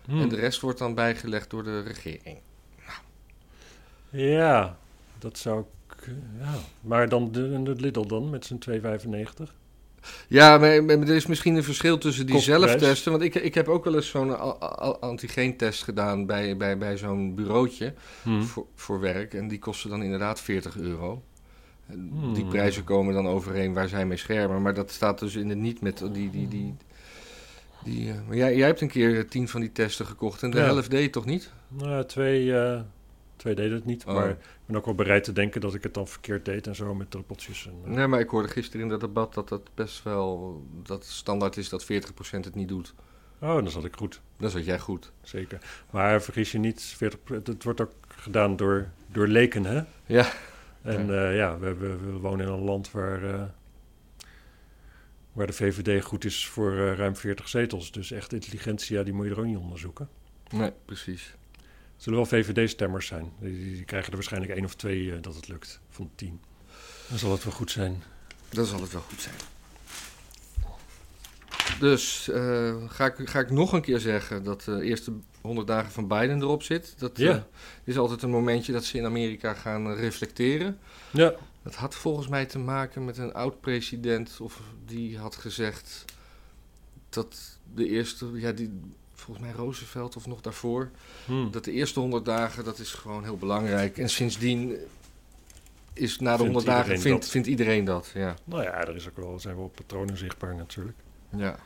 [0.04, 0.20] Hmm.
[0.20, 2.38] En de rest wordt dan bijgelegd door de regering.
[4.10, 4.78] Ja,
[5.18, 6.12] dat zou ik...
[6.38, 6.54] Ja.
[6.80, 8.60] Maar dan de, de Lidl dan met zijn
[9.38, 9.52] 2,95.
[10.28, 13.10] Ja, maar, maar er is misschien een verschil tussen die zelftesten.
[13.10, 14.60] Want ik, ik heb ook wel eens zo'n
[15.00, 18.42] antigeentest gedaan bij, bij, bij zo'n bureautje Hmm.
[18.42, 19.34] voor, voor werk.
[19.34, 21.22] En die kosten dan inderdaad 40 euro.
[21.86, 22.34] En Hmm.
[22.34, 24.62] Die prijzen komen dan overeen waar zij mee schermen.
[24.62, 26.30] Maar dat staat dus in het niet met die...
[26.30, 26.74] die, die,
[27.84, 30.56] die eh, maar jij, jij hebt een keer tien van die testen gekocht en de
[30.58, 30.64] Ja.
[30.64, 31.50] helft deed toch niet?
[31.68, 32.80] Nou, twee, eh,
[33.38, 34.04] twee deden het niet.
[34.04, 34.14] Oh.
[34.14, 36.74] Maar ik ben ook wel bereid te denken dat ik het dan verkeerd deed en
[36.74, 37.66] zo met druppeltjes.
[37.66, 40.62] En, eh, Nee, maar ik hoorde gisteren in dat debat dat dat best wel...
[40.82, 41.86] dat standaard is dat 40%
[42.30, 42.94] het niet doet.
[43.40, 44.20] Oh, dan zat ik goed.
[44.36, 45.12] Dan zat jij goed.
[45.22, 45.58] Zeker.
[45.90, 49.82] Maar vergis je niet, 40, het wordt ook gedaan door, door leken, hè?
[50.06, 50.32] Ja.
[50.82, 53.42] En ja, ja we, wonen in een land waar, eh,
[55.32, 57.92] waar de VVD goed is voor eh, ruim 40 zetels.
[57.92, 60.08] Dus echt intelligentia, die moet je er ook niet onderzoeken.
[60.50, 61.34] Nee, precies.
[61.98, 63.32] Zullen wel VVD-stemmers zijn.
[63.40, 66.40] Die, die krijgen er waarschijnlijk één of twee eh, dat het lukt, van de tien.
[67.08, 68.02] Dan zal het wel goed zijn.
[68.48, 69.34] Dan zal het wel goed zijn.
[71.80, 75.90] Dus eh, ga, ik, ga ik nog een keer zeggen dat de eerste 100 dagen
[75.92, 76.94] van Biden erop zit.
[76.98, 77.32] Dat Ja.
[77.34, 77.42] eh,
[77.84, 80.78] is altijd een momentje dat ze in Amerika gaan eh, reflecteren.
[81.12, 86.04] Ja, Dat had volgens mij te maken met een oud-president, of die had gezegd
[87.08, 88.70] dat de eerste, ja, die,
[89.28, 90.90] volgens mij Roosevelt of nog daarvoor,
[91.26, 91.50] hm.
[91.50, 93.98] dat de eerste 100 dagen, dat is gewoon heel belangrijk.
[93.98, 94.76] En sindsdien
[95.92, 97.30] is na de Vindt 100 dagen, iedereen vindt, dat.
[97.30, 98.10] vindt iedereen dat.
[98.14, 98.34] Ja.
[98.44, 100.96] nou ja, er is ook wel, zijn wel patronen zichtbaar natuurlijk.
[101.36, 101.58] ja.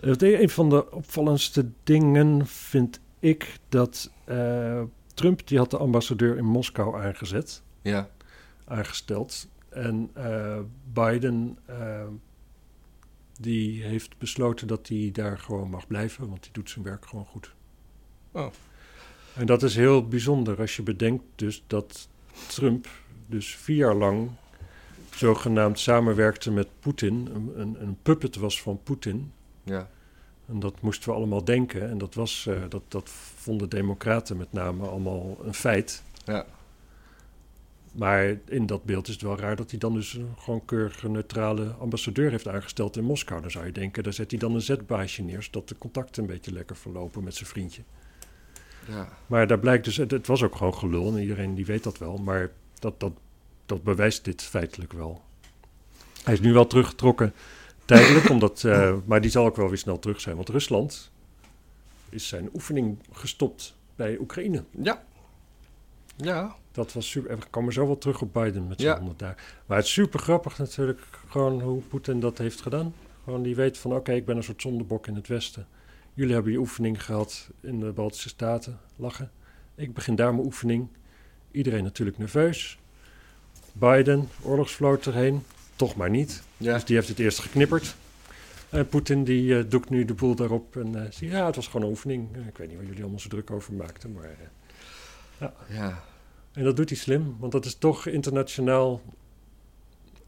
[0.00, 4.82] Eh, Een van de opvallendste dingen vind ik dat eh,
[5.14, 8.08] Trump, die had de ambassadeur in Moskou aangezet, Ja.
[8.64, 9.48] aangesteld.
[9.68, 10.58] En eh,
[10.92, 11.58] Biden,
[13.40, 17.26] die heeft besloten dat hij daar gewoon mag blijven, want die doet zijn werk gewoon
[17.26, 17.54] goed.
[18.32, 18.46] Oh.
[19.34, 22.08] En dat is heel bijzonder als je bedenkt dus dat
[22.48, 22.88] Trump
[23.26, 24.30] dus vier jaar lang
[25.14, 29.32] zogenaamd samenwerkte met Poetin, een, een, een puppet was van Poetin.
[29.62, 29.88] Ja.
[30.48, 31.90] En dat moesten we allemaal denken.
[31.90, 36.02] En dat, was, eh, dat, dat vonden democraten met name allemaal een feit.
[36.24, 36.46] Ja.
[37.96, 41.08] Maar in dat beeld is het wel raar dat hij dan dus een gewoon keurige
[41.08, 43.40] neutrale ambassadeur heeft aangesteld in Moskou.
[43.40, 46.28] Dan zou je denken, daar zet hij dan een zetbaasje neer, zodat de contacten een
[46.28, 47.82] beetje lekker verlopen met zijn vriendje.
[48.88, 49.08] Ja.
[49.26, 51.98] Maar daar blijkt dus, het, het was ook gewoon gelul en iedereen die weet dat
[51.98, 52.16] wel.
[52.16, 53.12] Maar dat, dat,
[53.66, 55.22] dat bewijst dit feitelijk wel.
[56.24, 57.32] Hij is nu wel teruggetrokken
[57.84, 60.36] tijdelijk, omdat, eh, maar die zal ook wel weer snel terug zijn.
[60.36, 61.10] Want Rusland
[62.08, 64.64] is zijn oefening gestopt bij Oekraïne.
[64.82, 65.04] Ja.
[66.16, 66.54] Ja.
[66.72, 67.30] Dat was super.
[67.30, 68.98] En we komen zo wel terug op Biden met zijn Ja.
[68.98, 69.36] 100 dagen.
[69.66, 72.94] Maar het is super grappig natuurlijk, gewoon hoe Poetin dat heeft gedaan.
[73.24, 75.66] Gewoon die weet van, oké, ik ben een soort zondebok in het Westen.
[76.14, 79.30] Jullie hebben je oefening gehad in de Baltische Staten, lachen.
[79.74, 80.88] Ik begin daar mijn oefening.
[81.50, 82.78] Iedereen natuurlijk nerveus.
[83.72, 85.42] Biden, oorlogsvloot erheen,
[85.76, 86.42] toch maar niet.
[86.56, 86.72] Ja.
[86.74, 87.96] Dus die heeft het eerst geknipperd.
[88.68, 91.82] En Poetin die eh, doekt nu de boel daarop en zegt, ja, het was gewoon
[91.82, 92.28] een oefening.
[92.36, 94.36] Eh, ik weet niet waar jullie allemaal zo druk over maakten, maar...
[95.38, 96.02] eh, ja.
[96.52, 99.00] en dat doet hij slim, want dat is toch internationaal.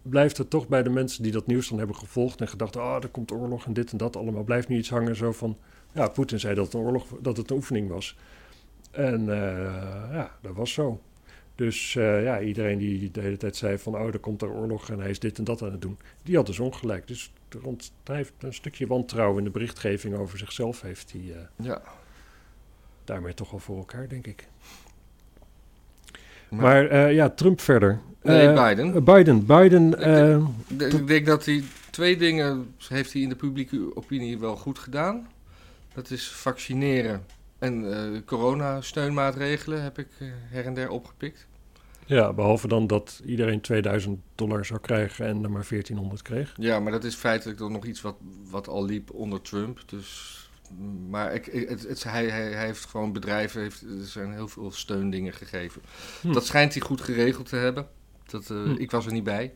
[0.03, 3.03] Blijft het toch bij de mensen die dat nieuws dan hebben gevolgd en gedacht: ah,
[3.03, 4.44] er komt oorlog en dit en dat allemaal.
[4.44, 5.59] Blijft nu iets hangen zo van:
[5.92, 8.16] ja, Poetin zei dat het een, oorlog, dat het een oefening was.
[8.90, 11.01] En eh, ja, dat was zo.
[11.59, 14.90] Dus eh, ja, iedereen die de hele tijd zei van, oh, er komt er oorlog
[14.90, 17.07] en hij is dit en dat aan het doen, die had dus ongelijk.
[17.07, 21.66] Dus ont- hij heeft een stukje wantrouwen in de berichtgeving over zichzelf heeft hij eh,
[21.66, 21.83] ja.
[23.05, 24.49] daarmee toch wel voor elkaar, denk ik.
[26.51, 27.99] Maar- Maar eh, ja, Trump verder.
[28.23, 29.05] Nee, Eh, Biden.
[29.05, 29.47] Biden.
[29.47, 29.99] Biden.
[30.01, 30.37] eh,
[30.79, 34.79] Ik- Ik denk dat hij twee dingen heeft hij in de publieke opinie wel goed
[34.79, 35.27] gedaan.
[35.95, 37.25] Dat is vaccineren
[37.59, 40.09] en eh corona-steunmaatregelen heb ik
[40.51, 41.47] her en der opgepikt.
[42.07, 46.55] ja, behalve dan dat iedereen 2000 dollar zou krijgen en er maar 1400 kreeg.
[46.57, 48.17] Ja, maar dat is feitelijk dan nog iets wat,
[48.51, 49.81] wat al liep onder Trump.
[49.87, 50.48] Dus,
[51.09, 54.71] maar ik, het, het, hij, hij, hij heeft gewoon bedrijven, heeft, er zijn heel veel
[54.73, 55.83] steundingen gegeven.
[56.21, 56.33] Hm.
[56.33, 57.87] Dat schijnt hij goed geregeld te hebben.
[58.27, 58.71] Dat, eh, Hm.
[58.79, 59.53] Ik was er niet bij.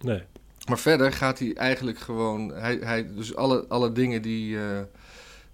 [0.00, 0.22] Nee.
[0.68, 2.48] Maar verder gaat hij eigenlijk gewoon.
[2.54, 4.80] Hij, hij, dus alle, alle dingen die eh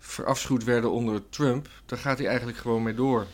[0.03, 3.27] verafschuwd werden onder Trump, daar gaat hij eigenlijk gewoon mee door.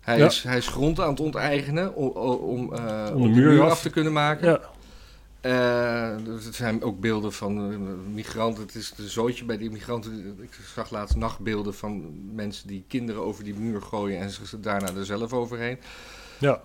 [0.00, 0.26] Hij, Ja.
[0.26, 3.70] is, hij is grond aan het onteigenen om, om, eh, Om om de muur af.
[3.70, 4.48] af te kunnen maken.
[4.48, 4.60] Ja,
[5.44, 7.78] Eh, dus het zijn ook beelden van eh,
[8.14, 8.62] migranten.
[8.62, 10.38] Het is een zootje bij die migranten.
[10.42, 14.94] Ik zag laatst nachtbeelden van mensen die kinderen over die muur gooien en ze daarna
[14.94, 15.78] er zelf overheen.
[16.38, 16.62] ja.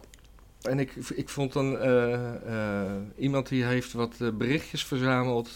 [0.61, 5.49] En ik, ik vond dan eh, iemand die heeft wat berichtjes verzameld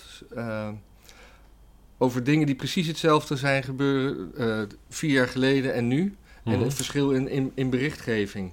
[1.98, 6.16] over dingen die precies hetzelfde zijn gebeuren vier jaar geleden en nu.
[6.44, 6.62] En Mhm.
[6.64, 8.52] het verschil in, in, in berichtgeving.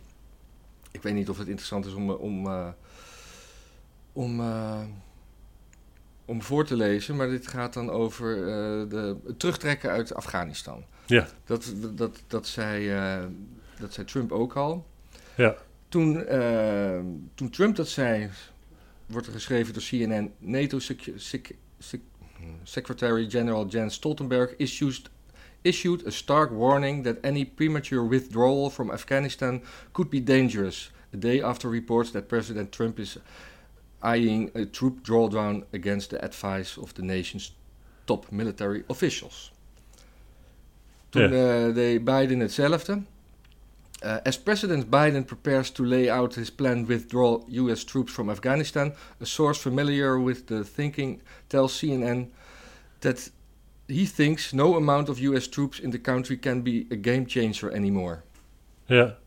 [0.90, 2.48] Ik weet niet of het interessant is om, om,
[4.12, 4.80] om, eh,
[6.24, 10.84] om voor te lezen, maar dit gaat dan over eh, de, het terugtrekken uit Afghanistan.
[11.06, 11.26] Ja.
[11.44, 13.24] Dat, dat, dat, zei, eh,
[13.78, 14.86] dat zei Trump ook al.
[15.36, 15.56] Ja.
[15.88, 16.24] Toen,
[17.34, 18.30] toen Trump dat zei,
[19.06, 22.00] wordt er geschreven door CNN, NATO Sec- Sec- Sec-
[22.62, 25.10] Secretary General Jens Stoltenberg issued,
[25.62, 31.42] issued a stark warning that any premature withdrawal from Afghanistan could be dangerous, a day
[31.42, 33.18] after reports that President Trump is
[34.00, 37.52] eyeing a troop drawdown against the advice of the nation's
[38.04, 39.52] top military officials.
[41.08, 43.02] Toen eh, deed Biden hetzelfde.
[44.02, 47.84] Uh, as President Biden prepares to lay out his planned withdrawal U.S.
[47.84, 52.30] troops from Afghanistan, a source familiar with the thinking tells CNN
[53.00, 53.30] that
[53.86, 55.48] he thinks no amount of U.S.
[55.48, 58.22] troops in the country can be a game changer anymore.
[58.86, 59.18] ja.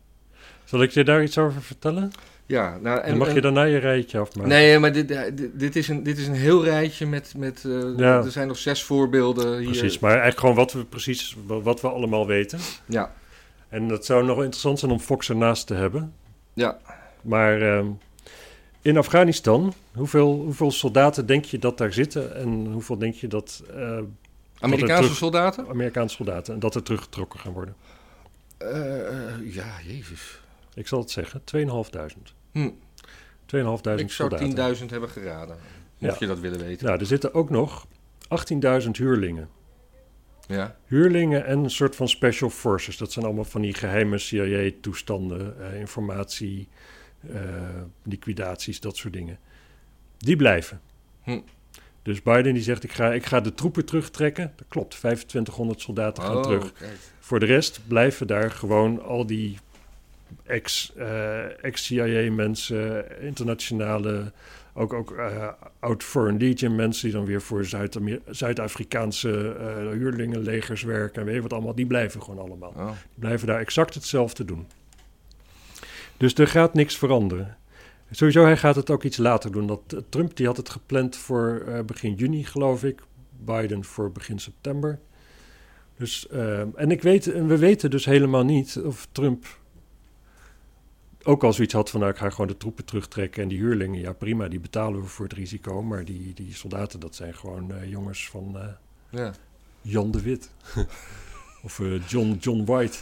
[0.64, 2.12] Zal ik je daar iets over vertellen?
[2.46, 4.48] Ja, nou, en, Dan mag je daarna je rijtje afmaken.
[4.50, 7.34] Nee, maar dit, eh, dit, dit is een, dit is een heel rijtje met.
[7.36, 8.16] met eh, Ja.
[8.22, 9.66] Er zijn nog zes voorbeelden hier.
[9.66, 12.58] Precies, maar eigenlijk gewoon wat we precies, wat we allemaal weten.
[12.86, 13.12] Ja,
[13.68, 16.12] En dat zou nog wel interessant zijn om Fox ernaast te hebben.
[16.54, 16.78] ja.
[17.22, 17.86] Maar ehm,
[18.82, 22.36] in Afghanistan, hoeveel, hoeveel soldaten denk je dat daar zitten?
[22.36, 23.98] En hoeveel denk je dat eh,
[24.60, 25.68] Amerikaanse terug- soldaten?
[25.68, 27.74] Amerikaanse soldaten, en dat er teruggetrokken gaan worden?
[29.42, 30.40] Ja, jezus.
[30.74, 32.34] Ik zal het zeggen, 2.500.
[32.52, 32.70] Hm.
[33.46, 34.76] 2.500 Ik zou soldaten.
[34.78, 35.56] 10.000 hebben geraden.
[35.98, 36.16] Mocht Ja.
[36.20, 36.86] je dat willen weten.
[36.86, 37.86] Nou, er zitten ook nog
[38.28, 39.48] 18.000 huurlingen.
[40.46, 40.76] Ja.
[40.86, 42.96] Huurlingen en een soort van special forces.
[42.96, 46.68] Dat zijn allemaal van die geheime CIA-toestanden, eh, informatie,
[47.32, 47.40] eh,
[48.02, 49.38] liquidaties, dat soort dingen.
[50.18, 50.80] Die blijven.
[51.22, 51.40] Hm.
[52.02, 54.52] Dus Biden die zegt, ik ga, ik ga de troepen terugtrekken.
[54.56, 56.72] Dat klopt, 2500 soldaten gaan Oh, terug.
[56.72, 56.98] kijk.
[57.18, 59.58] Voor de rest blijven daar gewoon al die
[60.46, 64.32] ex, eh, ex-CIA-mensen, internationale,
[64.74, 67.02] ook, ook eh, oud-Foreign Legion mensen...
[67.02, 67.64] die dan weer voor
[68.26, 71.20] Zuid-Afrikaanse eh, huurlingenlegers werken...
[71.20, 72.72] en weet je wat allemaal, die blijven gewoon allemaal.
[72.76, 72.86] Oh.
[72.86, 74.66] Die blijven daar exact hetzelfde doen.
[76.16, 77.56] Dus er gaat niks veranderen.
[78.10, 79.66] Sowieso, hij gaat het ook iets later doen.
[79.66, 83.00] Dat, Trump die had het gepland voor begin juni, geloof ik.
[83.44, 84.98] Biden voor begin september.
[85.96, 86.28] Dus,
[86.74, 89.46] en, ik weet, en we weten dus helemaal niet of Trump
[91.24, 92.00] ook al zoiets had van...
[92.00, 94.00] nou, ik ga gewoon de troepen terugtrekken en die huurlingen...
[94.00, 95.82] ja, prima, die betalen we voor het risico.
[95.82, 98.66] Maar die, die soldaten, dat zijn gewoon eh, jongens van eh,
[99.10, 99.32] Ja.
[99.82, 100.50] Jan de Wit.
[101.62, 102.98] of eh, John, John White.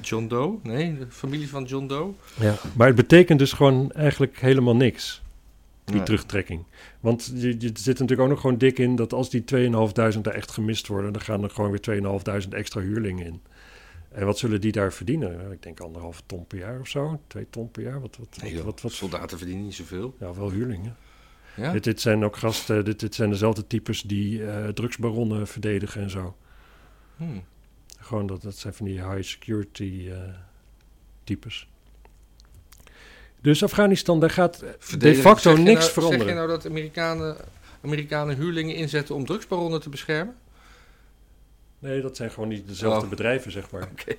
[0.00, 0.58] John Doe?
[0.62, 2.12] Nee, de familie van John Doe?
[2.40, 5.22] Ja, maar het betekent dus gewoon eigenlijk helemaal niks,
[5.84, 6.04] die Nee.
[6.04, 6.64] terugtrekking.
[7.00, 10.34] Want je, je zit natuurlijk ook nog gewoon dik in dat als die 2.500 daar
[10.34, 12.02] echt gemist worden, dan gaan er gewoon weer
[12.44, 13.40] 2.500 extra huurlingen in.
[14.14, 15.52] En wat zullen die daar verdienen?
[15.52, 18.00] Ik denk anderhalve ton per jaar of zo, twee ton per jaar.
[18.00, 20.14] Wat, wat, Nee, wat, soldaten verdienen niet zoveel.
[20.18, 20.96] ja, wel huurlingen.
[21.56, 21.72] Ja?
[21.72, 26.10] Dit, dit zijn ook gasten, dit, dit zijn dezelfde types die eh, drugsbaronnen verdedigen en
[26.10, 26.36] zo.
[27.16, 27.44] Hmm.
[28.00, 30.18] Gewoon dat, dat zijn van die high security eh,
[31.24, 31.68] types.
[33.40, 34.64] Dus Afghanistan, daar gaat
[34.98, 36.26] de facto niks nou, veranderen.
[36.26, 37.36] Zeg je nou dat Amerikanen,
[37.80, 40.34] Amerikanen huurlingen inzetten om drugsbaronnen te beschermen?
[41.82, 43.08] Nee, dat zijn gewoon niet dezelfde Oh.
[43.10, 43.82] bedrijven, zeg maar.
[43.92, 44.14] Oké.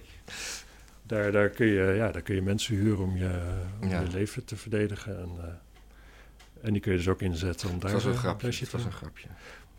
[1.03, 3.99] Daar, daar, kun je, ja, daar kun je mensen huren om je, om Ja.
[3.99, 5.17] je leven te verdedigen.
[5.19, 5.47] En, eh,
[6.65, 7.91] en die kun je dus ook inzetten om daar...
[7.91, 8.51] was een grapje.
[8.51, 9.27] shit was een grapje.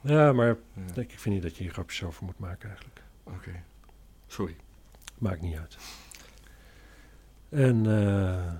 [0.00, 0.46] Ja, maar
[0.94, 1.00] Ja.
[1.00, 3.00] ik vind niet dat je hier grapjes over moet maken eigenlijk.
[3.24, 3.50] Oké.
[4.26, 4.56] Sorry.
[5.18, 5.76] Maakt niet uit.
[7.48, 7.86] En...
[7.86, 8.52] eh,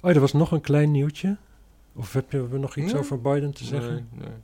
[0.00, 1.36] oh, er was nog een klein nieuwtje.
[1.92, 3.00] Of heb je hebben we nog iets Nee.
[3.00, 4.08] over Biden te zeggen?
[4.12, 4.36] Nee, nee.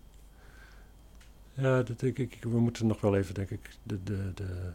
[1.60, 2.38] Ja, dat denk ik.
[2.40, 4.72] We moeten nog wel even, denk ik, de, de, de,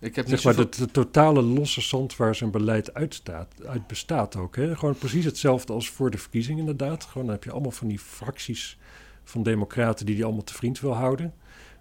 [0.00, 3.86] Ik heb niet zeg maar, de, de totale losse zand waar zijn beleid uitstaat, uit
[3.86, 4.56] bestaat ook.
[4.56, 4.76] Hè?
[4.76, 7.04] Gewoon precies hetzelfde als voor de verkiezing inderdaad.
[7.04, 8.78] Gewoon dan heb je allemaal van die fracties
[9.24, 11.34] van democraten die die allemaal te vriend wil houden.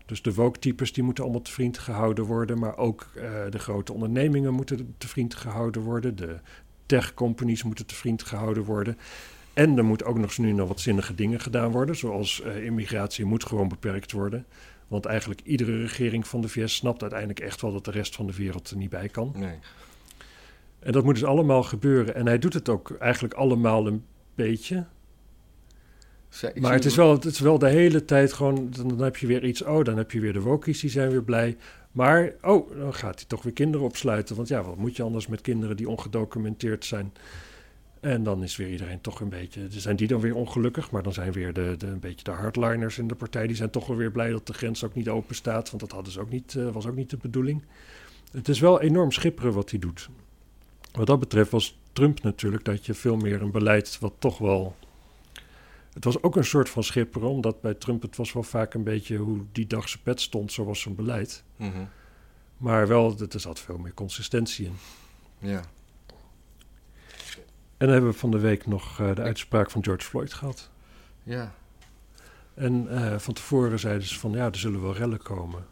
[0.05, 2.59] Dus de woke-types die moeten allemaal te vriend gehouden worden.
[2.59, 6.15] Maar ook eh, de grote ondernemingen moeten te vriend gehouden worden.
[6.15, 6.39] De
[6.85, 8.97] tech-companies moeten te vriend gehouden worden.
[9.59, 11.95] En er moet ook nog nu nog wat zinnige dingen gedaan worden.
[11.95, 14.45] Zoals eh, immigratie moet gewoon beperkt worden.
[14.87, 18.27] Want eigenlijk iedere regering van de VS snapt uiteindelijk echt wel dat de rest van
[18.27, 19.33] de wereld er niet bij kan.
[19.35, 19.57] Nee.
[20.79, 22.15] En dat moet dus allemaal gebeuren.
[22.15, 24.03] En hij doet het ook eigenlijk allemaal een
[24.35, 24.85] beetje.
[26.29, 28.69] Zij- maar het is, wel, het is wel de hele tijd gewoon...
[28.71, 29.63] Dan, dan heb je weer iets...
[29.63, 31.57] Oh, dan heb je weer de wokies, die zijn weer blij.
[31.91, 34.35] Maar, oh, dan gaat hij toch weer kinderen opsluiten.
[34.35, 37.13] Want ja, wat moet je anders met kinderen die ongedocumenteerd zijn?
[37.99, 39.67] En dan is weer iedereen toch een beetje...
[39.69, 40.91] Zijn die dan weer ongelukkig?
[40.91, 43.47] Maar dan zijn weer de, de, een beetje de hardliners in de partij...
[43.47, 45.69] die zijn toch wel weer blij dat de grens ook niet open staat.
[45.69, 47.63] Want dat hadden ze ook niet, eh, was ook niet de bedoeling.
[48.31, 50.09] Het is wel enorm schipperen wat hij doet.
[50.91, 54.75] Wat dat betreft was Trump natuurlijk dat je veel meer een beleid wat toch wel...
[55.93, 58.83] Het was ook een soort van schipperen, omdat bij Trump het was wel vaak een
[58.83, 61.43] beetje hoe die dag zijn pet stond, zo was zijn beleid.
[61.55, 61.83] Mhm.
[62.57, 64.75] Maar wel, er zat veel meer consistentie in.
[65.49, 65.61] Ja.
[67.79, 70.69] En dan hebben we van de week nog eh, de uitspraak van George Floyd gehad.
[71.23, 71.53] Ja.
[72.53, 75.65] En eh, van tevoren zeiden ze van ja, er zullen wel rellen komen.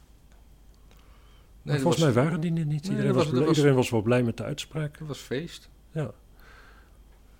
[1.61, 2.83] Maar dat volgens was- mij waren die er niet.
[2.83, 4.97] Nee, Iedereen, was, iedereen was wel blij met de uitspraak.
[4.99, 5.69] Dat was feest.
[5.91, 6.11] Ja.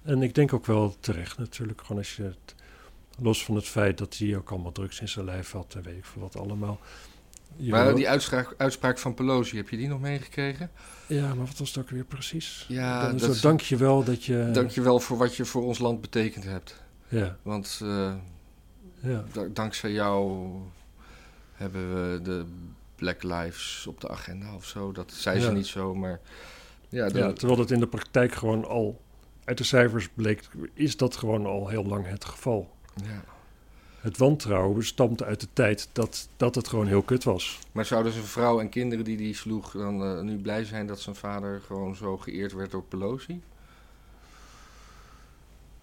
[0.03, 1.81] En ik denk ook wel terecht natuurlijk.
[1.81, 2.55] Gewoon als je het,
[3.19, 5.97] los van het feit dat hij ook allemaal drugs in zijn lijf had en weet
[5.97, 6.79] ik veel wat allemaal.
[7.55, 10.71] Je Maar die uitspraak, uitspraak van Pelosi, heb je die nog meegekregen?
[11.07, 12.65] Ja, maar wat was het ook weer precies?
[12.67, 14.49] Ja, Dan dat dank je wel dat je...
[14.53, 16.83] Dank je wel voor wat je voor ons land betekend hebt.
[17.07, 18.13] Ja, Want eh,
[18.99, 19.23] ja.
[19.31, 20.47] da- dankzij jou
[21.53, 22.45] hebben we de
[22.95, 24.91] Black Lives op de agenda of zo.
[24.91, 25.51] Dat zei ze Ja.
[25.53, 26.19] niet zo, maar...
[26.89, 29.01] Ja, ja, terwijl dat in de praktijk gewoon al...
[29.45, 30.41] Uit de cijfers bleek,
[30.73, 32.75] is dat gewoon al heel lang het geval.
[33.03, 33.23] ja.
[33.97, 37.59] Het wantrouwen stamt uit de tijd dat, dat het gewoon heel kut was.
[37.71, 40.99] Maar zouden zijn vrouw en kinderen die die sloeg dan eh, nu blij zijn dat
[40.99, 43.41] zijn vader gewoon zo geëerd werd door Pelosi?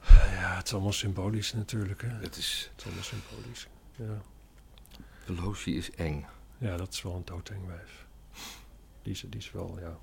[0.08, 2.02] Ja, het is allemaal symbolisch natuurlijk.
[2.02, 2.08] Hè.
[2.08, 2.70] Het is...
[2.70, 3.68] Het is allemaal symbolisch.
[3.96, 4.22] Ja.
[5.24, 6.26] Pelosi is eng.
[6.58, 8.06] ja, dat is wel een doodeng wijf.
[9.02, 9.96] Die is, die is wel, ja...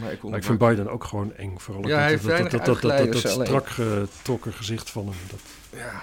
[0.00, 1.58] Maar ik, Maar ik vind Biden ook gewoon eng.
[1.58, 5.16] Vooral Ja, dat, dat, dat, dat, dat, dat, strak getrokken gezicht van hem.
[5.30, 5.40] Dat,
[5.80, 6.02] Ja,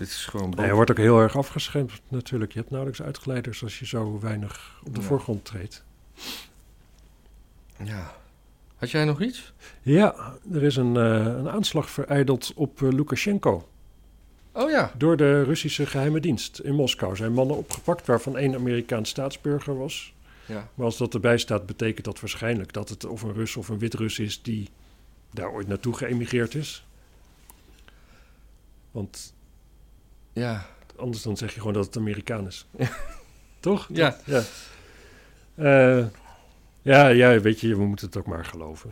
[0.00, 0.50] dit is gewoon...
[0.50, 2.52] Nee, hij wordt ook heel erg afgeschermd natuurlijk.
[2.52, 5.06] Je hebt nauwelijks uitgeleiders als je zo weinig op de Ja.
[5.06, 5.84] voorgrond treedt.
[7.84, 8.14] Ja.
[8.76, 9.52] Had jij nog iets?
[9.82, 13.68] Ja, er is een, eh, een aanslag vereideld op eh, Lukashenko
[14.52, 14.92] Oh ja.
[14.96, 17.16] door de Russische geheime dienst in Moskou.
[17.16, 20.12] Zijn mannen opgepakt, waarvan één Amerikaans staatsburger was.
[20.46, 20.68] Ja.
[20.74, 23.78] Maar als dat erbij staat, betekent dat waarschijnlijk dat het of een Rus of een
[23.78, 24.68] Wit-Rus is die
[25.30, 26.86] daar ooit naartoe geëmigreerd is.
[28.90, 29.34] Want
[30.32, 30.66] Ja.
[30.96, 32.66] anders dan zeg je gewoon dat het Amerikaan is.
[33.60, 33.88] Toch?
[33.92, 34.16] Ja.
[34.24, 34.42] Ja.
[35.54, 36.06] Eh,
[36.82, 38.90] ja, ja, weet je, we moeten het ook maar geloven.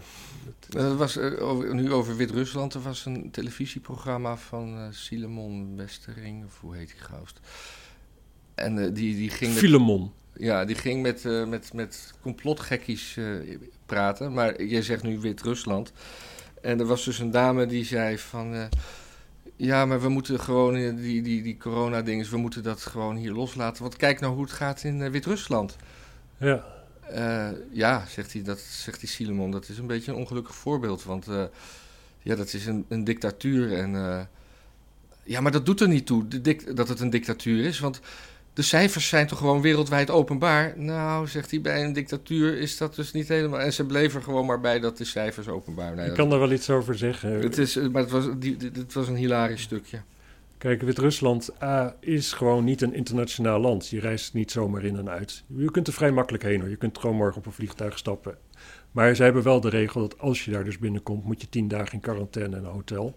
[0.70, 2.74] Er was, eh, over, nu over Wit-Rusland.
[2.74, 6.44] Er was een televisieprogramma van eh Silemon Westering.
[6.44, 7.40] Of hoe heet die gast?
[8.58, 10.12] En eh, die, die ging met, Filemon.
[10.36, 13.24] ja, die ging met, eh, met, met complotgekkies eh,
[13.86, 14.32] praten.
[14.32, 15.92] Maar je zegt nu Wit-Rusland.
[16.62, 18.68] En er was dus een dame die zei van...
[19.60, 23.32] Ja, maar we moeten gewoon eh, die, die, die corona-dingen, we moeten dat gewoon hier
[23.32, 23.82] loslaten.
[23.82, 25.76] Want kijk nou hoe het gaat in eh, Wit-Rusland.
[26.36, 26.64] Ja,
[27.08, 31.04] Eh, ja, zegt hij, dat zegt die Silemon, dat is een beetje een ongelukkig voorbeeld.
[31.04, 31.26] Want
[32.22, 33.72] ja, dat is een, een dictatuur.
[33.72, 34.28] En,
[35.22, 37.78] ja, maar dat doet er niet toe de dat het een dictatuur is.
[37.78, 38.00] Want
[38.58, 40.72] de cijfers zijn toch gewoon wereldwijd openbaar?
[40.76, 43.60] Nou, zegt hij, bij een dictatuur is dat dus niet helemaal.
[43.60, 46.38] En ze bleven er gewoon maar bij dat de cijfers openbaar nee, ik kan daar
[46.38, 47.40] wel iets over zeggen.
[47.40, 50.00] het is, maar het was, die, het was een hilarisch stukje.
[50.58, 53.88] Kijk, Wit-Rusland A, is gewoon niet een internationaal land.
[53.88, 55.44] Je reist niet zomaar in en uit.
[55.56, 56.68] Je kunt er vrij makkelijk heen hoor.
[56.68, 58.36] Je kunt gewoon morgen op een vliegtuig stappen.
[58.92, 61.68] Maar zij hebben wel de regel dat als je daar dus binnenkomt, moet je tien
[61.68, 63.16] dagen in quarantaine in een hotel.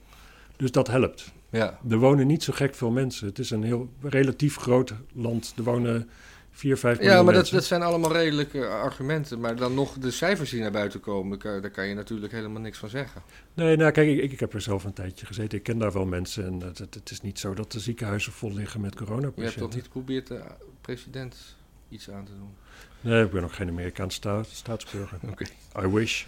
[0.58, 1.32] Dus dat helpt.
[1.50, 3.28] Ja, Er wonen niet zo gek veel mensen.
[3.28, 5.54] Het is een heel relatief groot land.
[5.58, 6.10] Er wonen
[6.52, 9.40] 4, 5 miljoen ja maar dat, dat zijn allemaal redelijke argumenten.
[9.40, 12.78] Maar dan nog de cijfers die naar buiten komen, daar kan je natuurlijk helemaal niks
[12.78, 13.22] van zeggen.
[13.54, 15.58] Nee, nou kijk, ik, ik heb er zelf een tijdje gezeten.
[15.58, 16.46] Ik ken daar wel mensen.
[16.46, 19.60] En het, het, is niet zo dat de ziekenhuizen vol liggen met Je hebt coronapatiënten.
[19.62, 20.42] toch niet geprobeerd de
[20.82, 21.56] president
[21.90, 22.54] iets aan te doen?
[23.02, 25.18] Nee, ik ben ook geen Amerikaanse sta- staatsburger.
[25.32, 25.46] Oké.
[25.84, 26.26] I wish.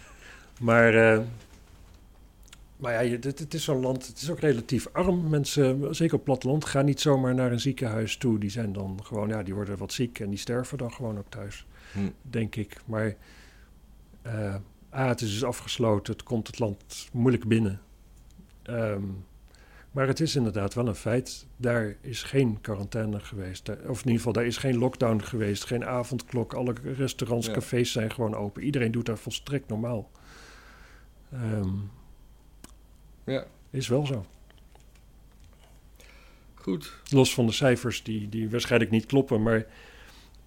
[0.60, 1.20] maar, eh,
[2.78, 5.28] maar ja, het, het is zo'n land, het is ook relatief arm.
[5.28, 8.38] Mensen, zeker op platteland, gaan niet zomaar naar een ziekenhuis toe.
[8.38, 11.28] Die zijn dan gewoon, ja, die worden wat ziek en die sterven dan gewoon ook
[11.28, 11.98] thuis, Hm.
[12.22, 12.76] denk ik.
[12.84, 13.16] Maar
[14.94, 17.80] A, het is dus afgesloten, het komt het land moeilijk binnen.
[18.62, 19.02] Ehm,
[19.92, 21.46] maar het is inderdaad wel een feit.
[21.56, 23.68] Daar is geen quarantaine geweest.
[23.70, 25.64] Of in ieder geval, daar is geen lockdown geweest.
[25.64, 26.52] Geen avondklok.
[26.54, 27.52] Alle restaurants, Ja.
[27.52, 28.62] cafés zijn gewoon open.
[28.62, 30.10] Iedereen doet daar volstrekt normaal.
[31.32, 31.68] Ehm,
[33.28, 34.24] Ja, is wel zo.
[36.54, 37.00] goed.
[37.10, 39.42] Los van de cijfers die, die waarschijnlijk niet kloppen.
[39.42, 39.66] Maar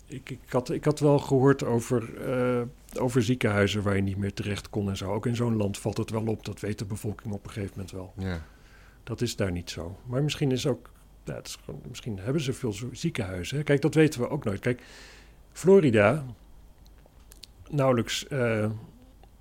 [0.07, 2.61] ik, ik, had, ik had wel gehoord over, eh,
[2.99, 5.11] over ziekenhuizen waar je niet meer terecht kon en zo.
[5.13, 6.45] Ook in zo'n land valt het wel op.
[6.45, 8.13] Dat weet de bevolking op een gegeven moment wel.
[8.17, 8.45] Ja.
[9.03, 9.97] Dat is daar niet zo.
[10.05, 10.89] Maar misschien is ook.
[11.23, 13.57] Het is gewoon, misschien hebben ze veel ziekenhuizen.
[13.57, 13.63] hè.
[13.63, 14.59] Kijk, dat weten we ook nooit.
[14.59, 14.81] Kijk,
[15.51, 16.25] Florida,
[17.69, 18.69] nauwelijks, eh,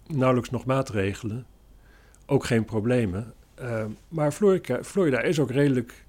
[0.06, 1.46] nauwelijks nog maatregelen.
[2.30, 3.32] Ook geen problemen.
[3.54, 6.04] Eh, maar Florida, Florida is ook redelijk,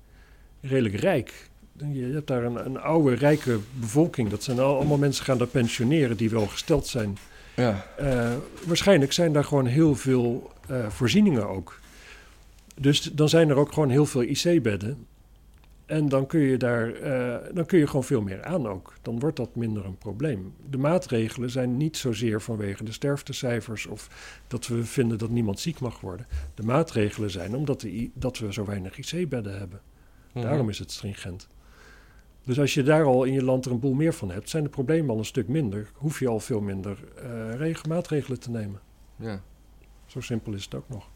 [0.61, 1.49] redelijk rijk.
[1.91, 4.29] Je hebt daar een, een oude, rijke bevolking.
[4.29, 7.17] Dat zijn al- allemaal mensen gaan daar pensioneren die wel gesteld zijn.
[7.55, 7.85] Ja.
[7.97, 8.31] Eh,
[8.65, 11.79] waarschijnlijk zijn daar gewoon heel veel eh, voorzieningen ook.
[12.75, 15.05] Dus dan zijn er ook gewoon heel veel IC-bedden.
[15.91, 18.93] En dan kun je daar eh, dan kun je gewoon veel meer aan ook.
[19.01, 20.53] Dan wordt dat minder een probleem.
[20.69, 24.09] De maatregelen zijn niet zozeer vanwege de sterftecijfers of
[24.47, 26.25] dat we vinden dat niemand ziek mag worden.
[26.55, 29.81] De maatregelen zijn omdat de dat we zo weinig IC-bedden hebben.
[30.33, 30.45] Mhm.
[30.45, 31.47] Daarom is het stringent.
[32.43, 34.63] Dus als je daar al in je land er een boel meer van hebt, zijn
[34.63, 35.91] de problemen al een stuk minder.
[35.93, 36.97] Hoef je al veel minder
[37.57, 38.79] reg- maatregelen te nemen.
[39.15, 39.41] Ja.
[40.05, 41.09] Zo simpel is het ook nog.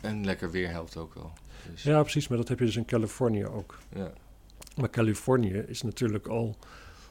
[0.00, 1.32] En lekker weer helpt ook wel.
[1.74, 3.78] Ja, precies, maar dat heb je dus in Californië ook.
[3.94, 4.12] ja.
[4.76, 6.56] Maar Californië is natuurlijk al,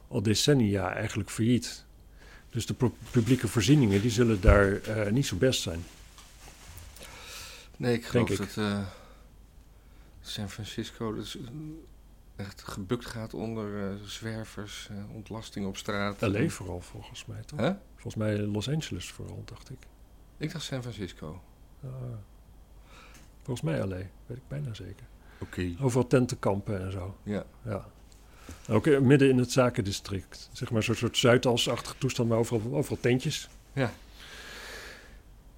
[0.07, 1.85] al decennia eigenlijk failliet.
[2.49, 5.83] Dus de pu- publieke voorzieningen die zullen daar eh, niet zo best zijn.
[7.77, 8.37] Nee, ik geloof ik.
[8.37, 8.79] dat eh,
[10.21, 11.43] San Francisco dus, eh,
[12.35, 16.21] echt gebukt gaat onder eh, zwervers, ontlasting op straat.
[16.21, 17.73] LA vooral volgens mij toch?
[17.93, 19.77] Volgens mij Los Angeles vooral, dacht ik.
[20.37, 21.41] Ik dacht San Francisco.
[21.83, 21.89] Ah.
[23.45, 25.05] Volgens mij LA, weet ik bijna zeker.
[25.39, 25.73] Oké.
[25.81, 27.17] Overal tentenkampen en zo.
[27.23, 27.43] Ja.
[27.65, 27.85] Ja.
[28.69, 30.49] Ook midden in het zakendistrict.
[30.53, 33.49] Zeg maar zo'n soort Zuidasachtige toestand, maar overal, overal tentjes.
[33.73, 33.91] Ja.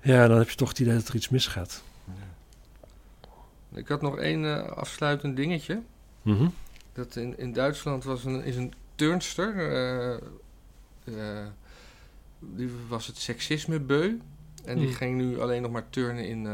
[0.01, 1.83] Ja, dan heb je toch het idee dat er iets misgaat.
[3.73, 5.81] Ik had nog één eh, afsluitend dingetje.
[6.21, 6.47] Mhm.
[6.93, 9.71] Dat in, in Duitsland was een, is een turnster.
[9.71, 10.13] eh,
[11.03, 11.47] eh,
[12.39, 14.17] die was het seksisme beu.
[14.65, 14.95] En die Hmm.
[14.95, 16.47] ging nu alleen nog maar turnen in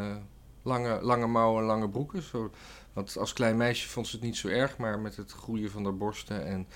[0.63, 2.21] lange, lange mouwen en lange broeken.
[2.21, 2.51] Zo,
[2.93, 4.77] want als klein meisje vond ze het niet zo erg.
[4.77, 6.67] Maar met het groeien van haar borsten en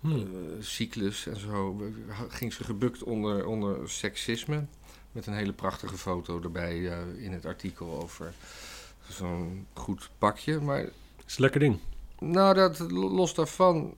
[0.00, 0.10] Hm.
[0.10, 0.22] eh,
[0.60, 1.80] cyclus en zo
[2.28, 4.64] ging ze gebukt onder, onder seksisme.
[5.12, 8.32] Met een hele prachtige foto erbij eh, in het artikel over
[9.08, 10.60] zo'n goed pakje.
[10.60, 10.90] Maar Is
[11.36, 11.78] een lekker ding.
[12.18, 13.94] nou, dat, los daarvan.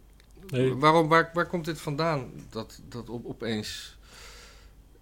[0.46, 0.74] Nee.
[0.74, 2.30] Waarom, waar, waar komt dit vandaan?
[2.50, 3.95] Dat, dat op, opeens.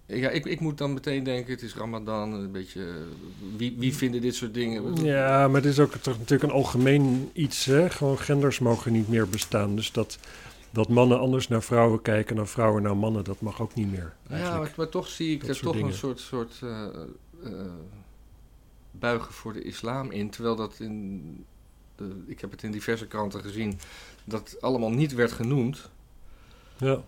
[0.07, 2.33] Ja, ik, ik moet dan meteen denken: het is Ramadan.
[2.33, 2.81] Een beetje.
[2.83, 2.93] eh,
[3.57, 5.03] Wie, wie vinden dit soort dingen?
[5.03, 7.65] Ja, maar het is ook toch natuurlijk een algemeen iets.
[7.65, 7.89] Hè?
[7.89, 9.75] Gewoon genders mogen niet meer bestaan.
[9.75, 10.17] Dus dat,
[10.71, 14.13] dat mannen anders naar vrouwen kijken dan vrouwen naar mannen, dat mag ook niet meer.
[14.27, 14.61] Ja, Eigenlijk.
[14.61, 15.87] maar, maar toch zie ik er toch dingen.
[15.89, 16.85] een soort, soort eh,
[17.43, 17.51] eh,
[18.91, 20.29] buigen voor de islam in.
[20.29, 21.21] Terwijl dat in.
[21.95, 23.79] De, ik heb het in diverse kranten gezien.
[24.23, 25.89] Dat allemaal niet werd genoemd.
[26.77, 27.03] Ja.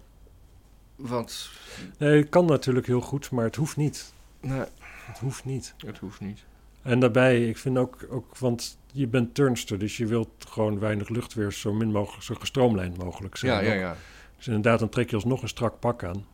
[0.97, 1.49] Want.
[1.97, 4.13] Nee, het kan natuurlijk heel goed, maar het hoeft niet.
[4.41, 4.67] Nou,
[5.05, 5.73] Het hoeft niet.
[5.85, 6.39] het hoeft niet.
[6.81, 11.09] En daarbij, ik vind ook, ook, want je bent turnster, dus je wilt gewoon weinig
[11.09, 13.63] luchtweer zo min mogelijk, zo gestroomlijnd mogelijk zijn.
[13.65, 13.95] Ja, ja, ja.
[14.37, 16.25] Dus inderdaad, dan trek je alsnog een strak pak aan.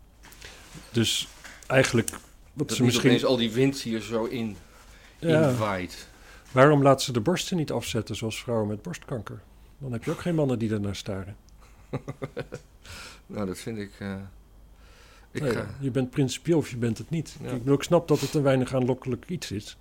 [0.92, 1.28] Dus
[1.68, 2.20] eigenlijk, wat
[2.68, 3.26] Dat ze niet misschien...
[3.26, 4.58] al die wind hier zo in,
[5.20, 6.08] Ja, inwaait.
[6.52, 9.42] waarom laten ze de borsten niet afzetten zoals vrouwen met borstkanker?
[9.78, 11.36] Dan heb je ook geen mannen die ernaar staren.
[13.26, 13.92] Nou, dat vind ik...
[14.00, 14.16] eh,
[15.34, 17.38] ik Nee, ga, Je bent principieel of je bent het niet.
[17.42, 17.74] Ja.
[17.74, 19.78] Ik, snap dat het een weinig aanlokkelijk iets is.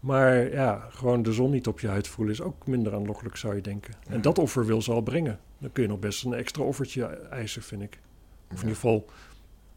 [0.00, 3.54] Maar ja, gewoon de zon niet op je huid voelen is ook minder aanlokkelijk, zou
[3.54, 3.94] je denken.
[4.08, 5.40] En dat offer wil ze al brengen.
[5.58, 7.92] Dan kun je nog best een extra offertje eisen, vind ik.
[7.92, 7.98] Of
[8.50, 8.60] in Ja.
[8.60, 9.06] ieder geval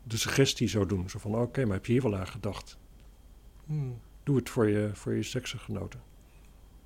[0.04, 1.10] de suggestie zo doen.
[1.10, 2.78] Zo van, oké, maar heb je hier wel aan gedacht?
[3.66, 4.00] Hmm.
[4.24, 6.02] Doe het voor je, voor je seksgenoten.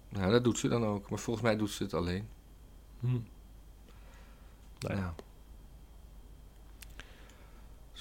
[0.10, 1.10] Nou, dat doet ze dan ook.
[1.10, 2.28] Maar volgens mij doet ze het alleen.
[3.00, 3.08] Hm.
[4.80, 5.16] Nou ja.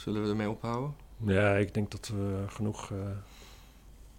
[0.05, 0.95] Zullen we ermee ophouden?
[1.27, 2.91] ja, ik denk dat we genoeg...
[2.91, 2.99] eh,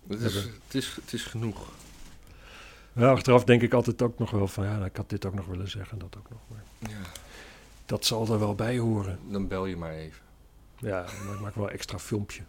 [0.07, 1.67] Het is, het is, het is genoeg.
[2.93, 4.63] Ja, achteraf denk ik altijd ook nog wel van...
[4.65, 6.39] ja, ik had dit ook nog willen zeggen, dat ook nog.
[6.47, 7.01] Maar Ja.
[7.85, 9.19] dat zal er wel bij horen.
[9.29, 10.21] Dan bel je maar even.
[10.77, 12.41] Ja, maar ik maak wel een extra filmpje.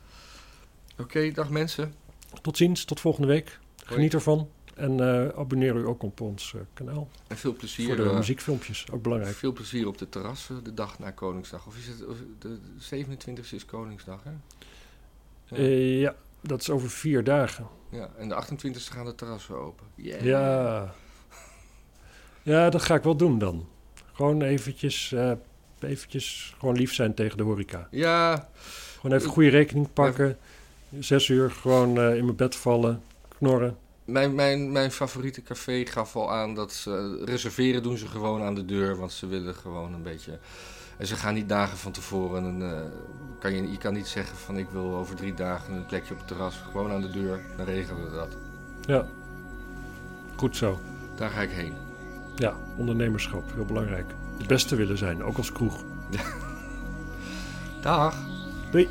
[0.99, 1.95] Oké, dag mensen.
[2.43, 3.59] Tot ziens, tot volgende week.
[3.77, 3.95] Hoi.
[3.95, 4.49] Geniet ervan.
[4.77, 7.09] En eh, abonneer u ook op ons eh, kanaal.
[7.27, 7.87] En veel plezier.
[7.87, 9.37] voor de eh, muziekfilmpjes, ook belangrijk.
[9.37, 11.67] Veel plezier op de terrassen de dag na Koningsdag.
[11.67, 12.59] Of is het of de
[12.95, 14.31] 27e is Koningsdag, hè?
[15.45, 15.63] Ja.
[16.01, 17.67] Ja, dat is over vier dagen.
[17.91, 18.11] ja.
[18.19, 19.87] En de 28e gaan de terrassen open.
[19.95, 20.25] Yeah.
[20.25, 20.95] Ja.
[22.43, 23.67] Ja, dat ga ik wel doen dan.
[24.13, 25.15] Gewoon eventjes,
[25.81, 27.89] eventjes gewoon lief zijn tegen de horeca.
[27.91, 28.49] Ja,
[29.01, 30.39] Gewoon even goede rekening pakken.
[30.99, 33.03] Zes uur gewoon in mijn bed vallen,
[33.39, 33.77] knorren.
[34.07, 38.55] Mijn, mijn, mijn favoriete café gaf al aan dat ze reserveren doen ze gewoon aan
[38.55, 38.97] de deur.
[38.97, 40.39] Want ze willen gewoon een beetje...
[40.97, 42.45] En ze gaan niet dagen van tevoren.
[42.45, 42.81] En, eh,
[43.39, 46.19] kan je, je kan niet zeggen van ik wil over drie dagen een plekje op
[46.19, 46.57] het terras.
[46.71, 48.37] Gewoon aan de deur, dan regelen we dat.
[48.87, 49.07] Ja,
[50.37, 50.81] goed zo.
[51.17, 51.73] Daar ga ik heen.
[52.35, 54.15] Ja, ondernemerschap, heel belangrijk.
[54.39, 55.83] Het beste willen zijn, ook als kroeg.
[57.83, 58.17] Dag!
[58.71, 58.89] Doei.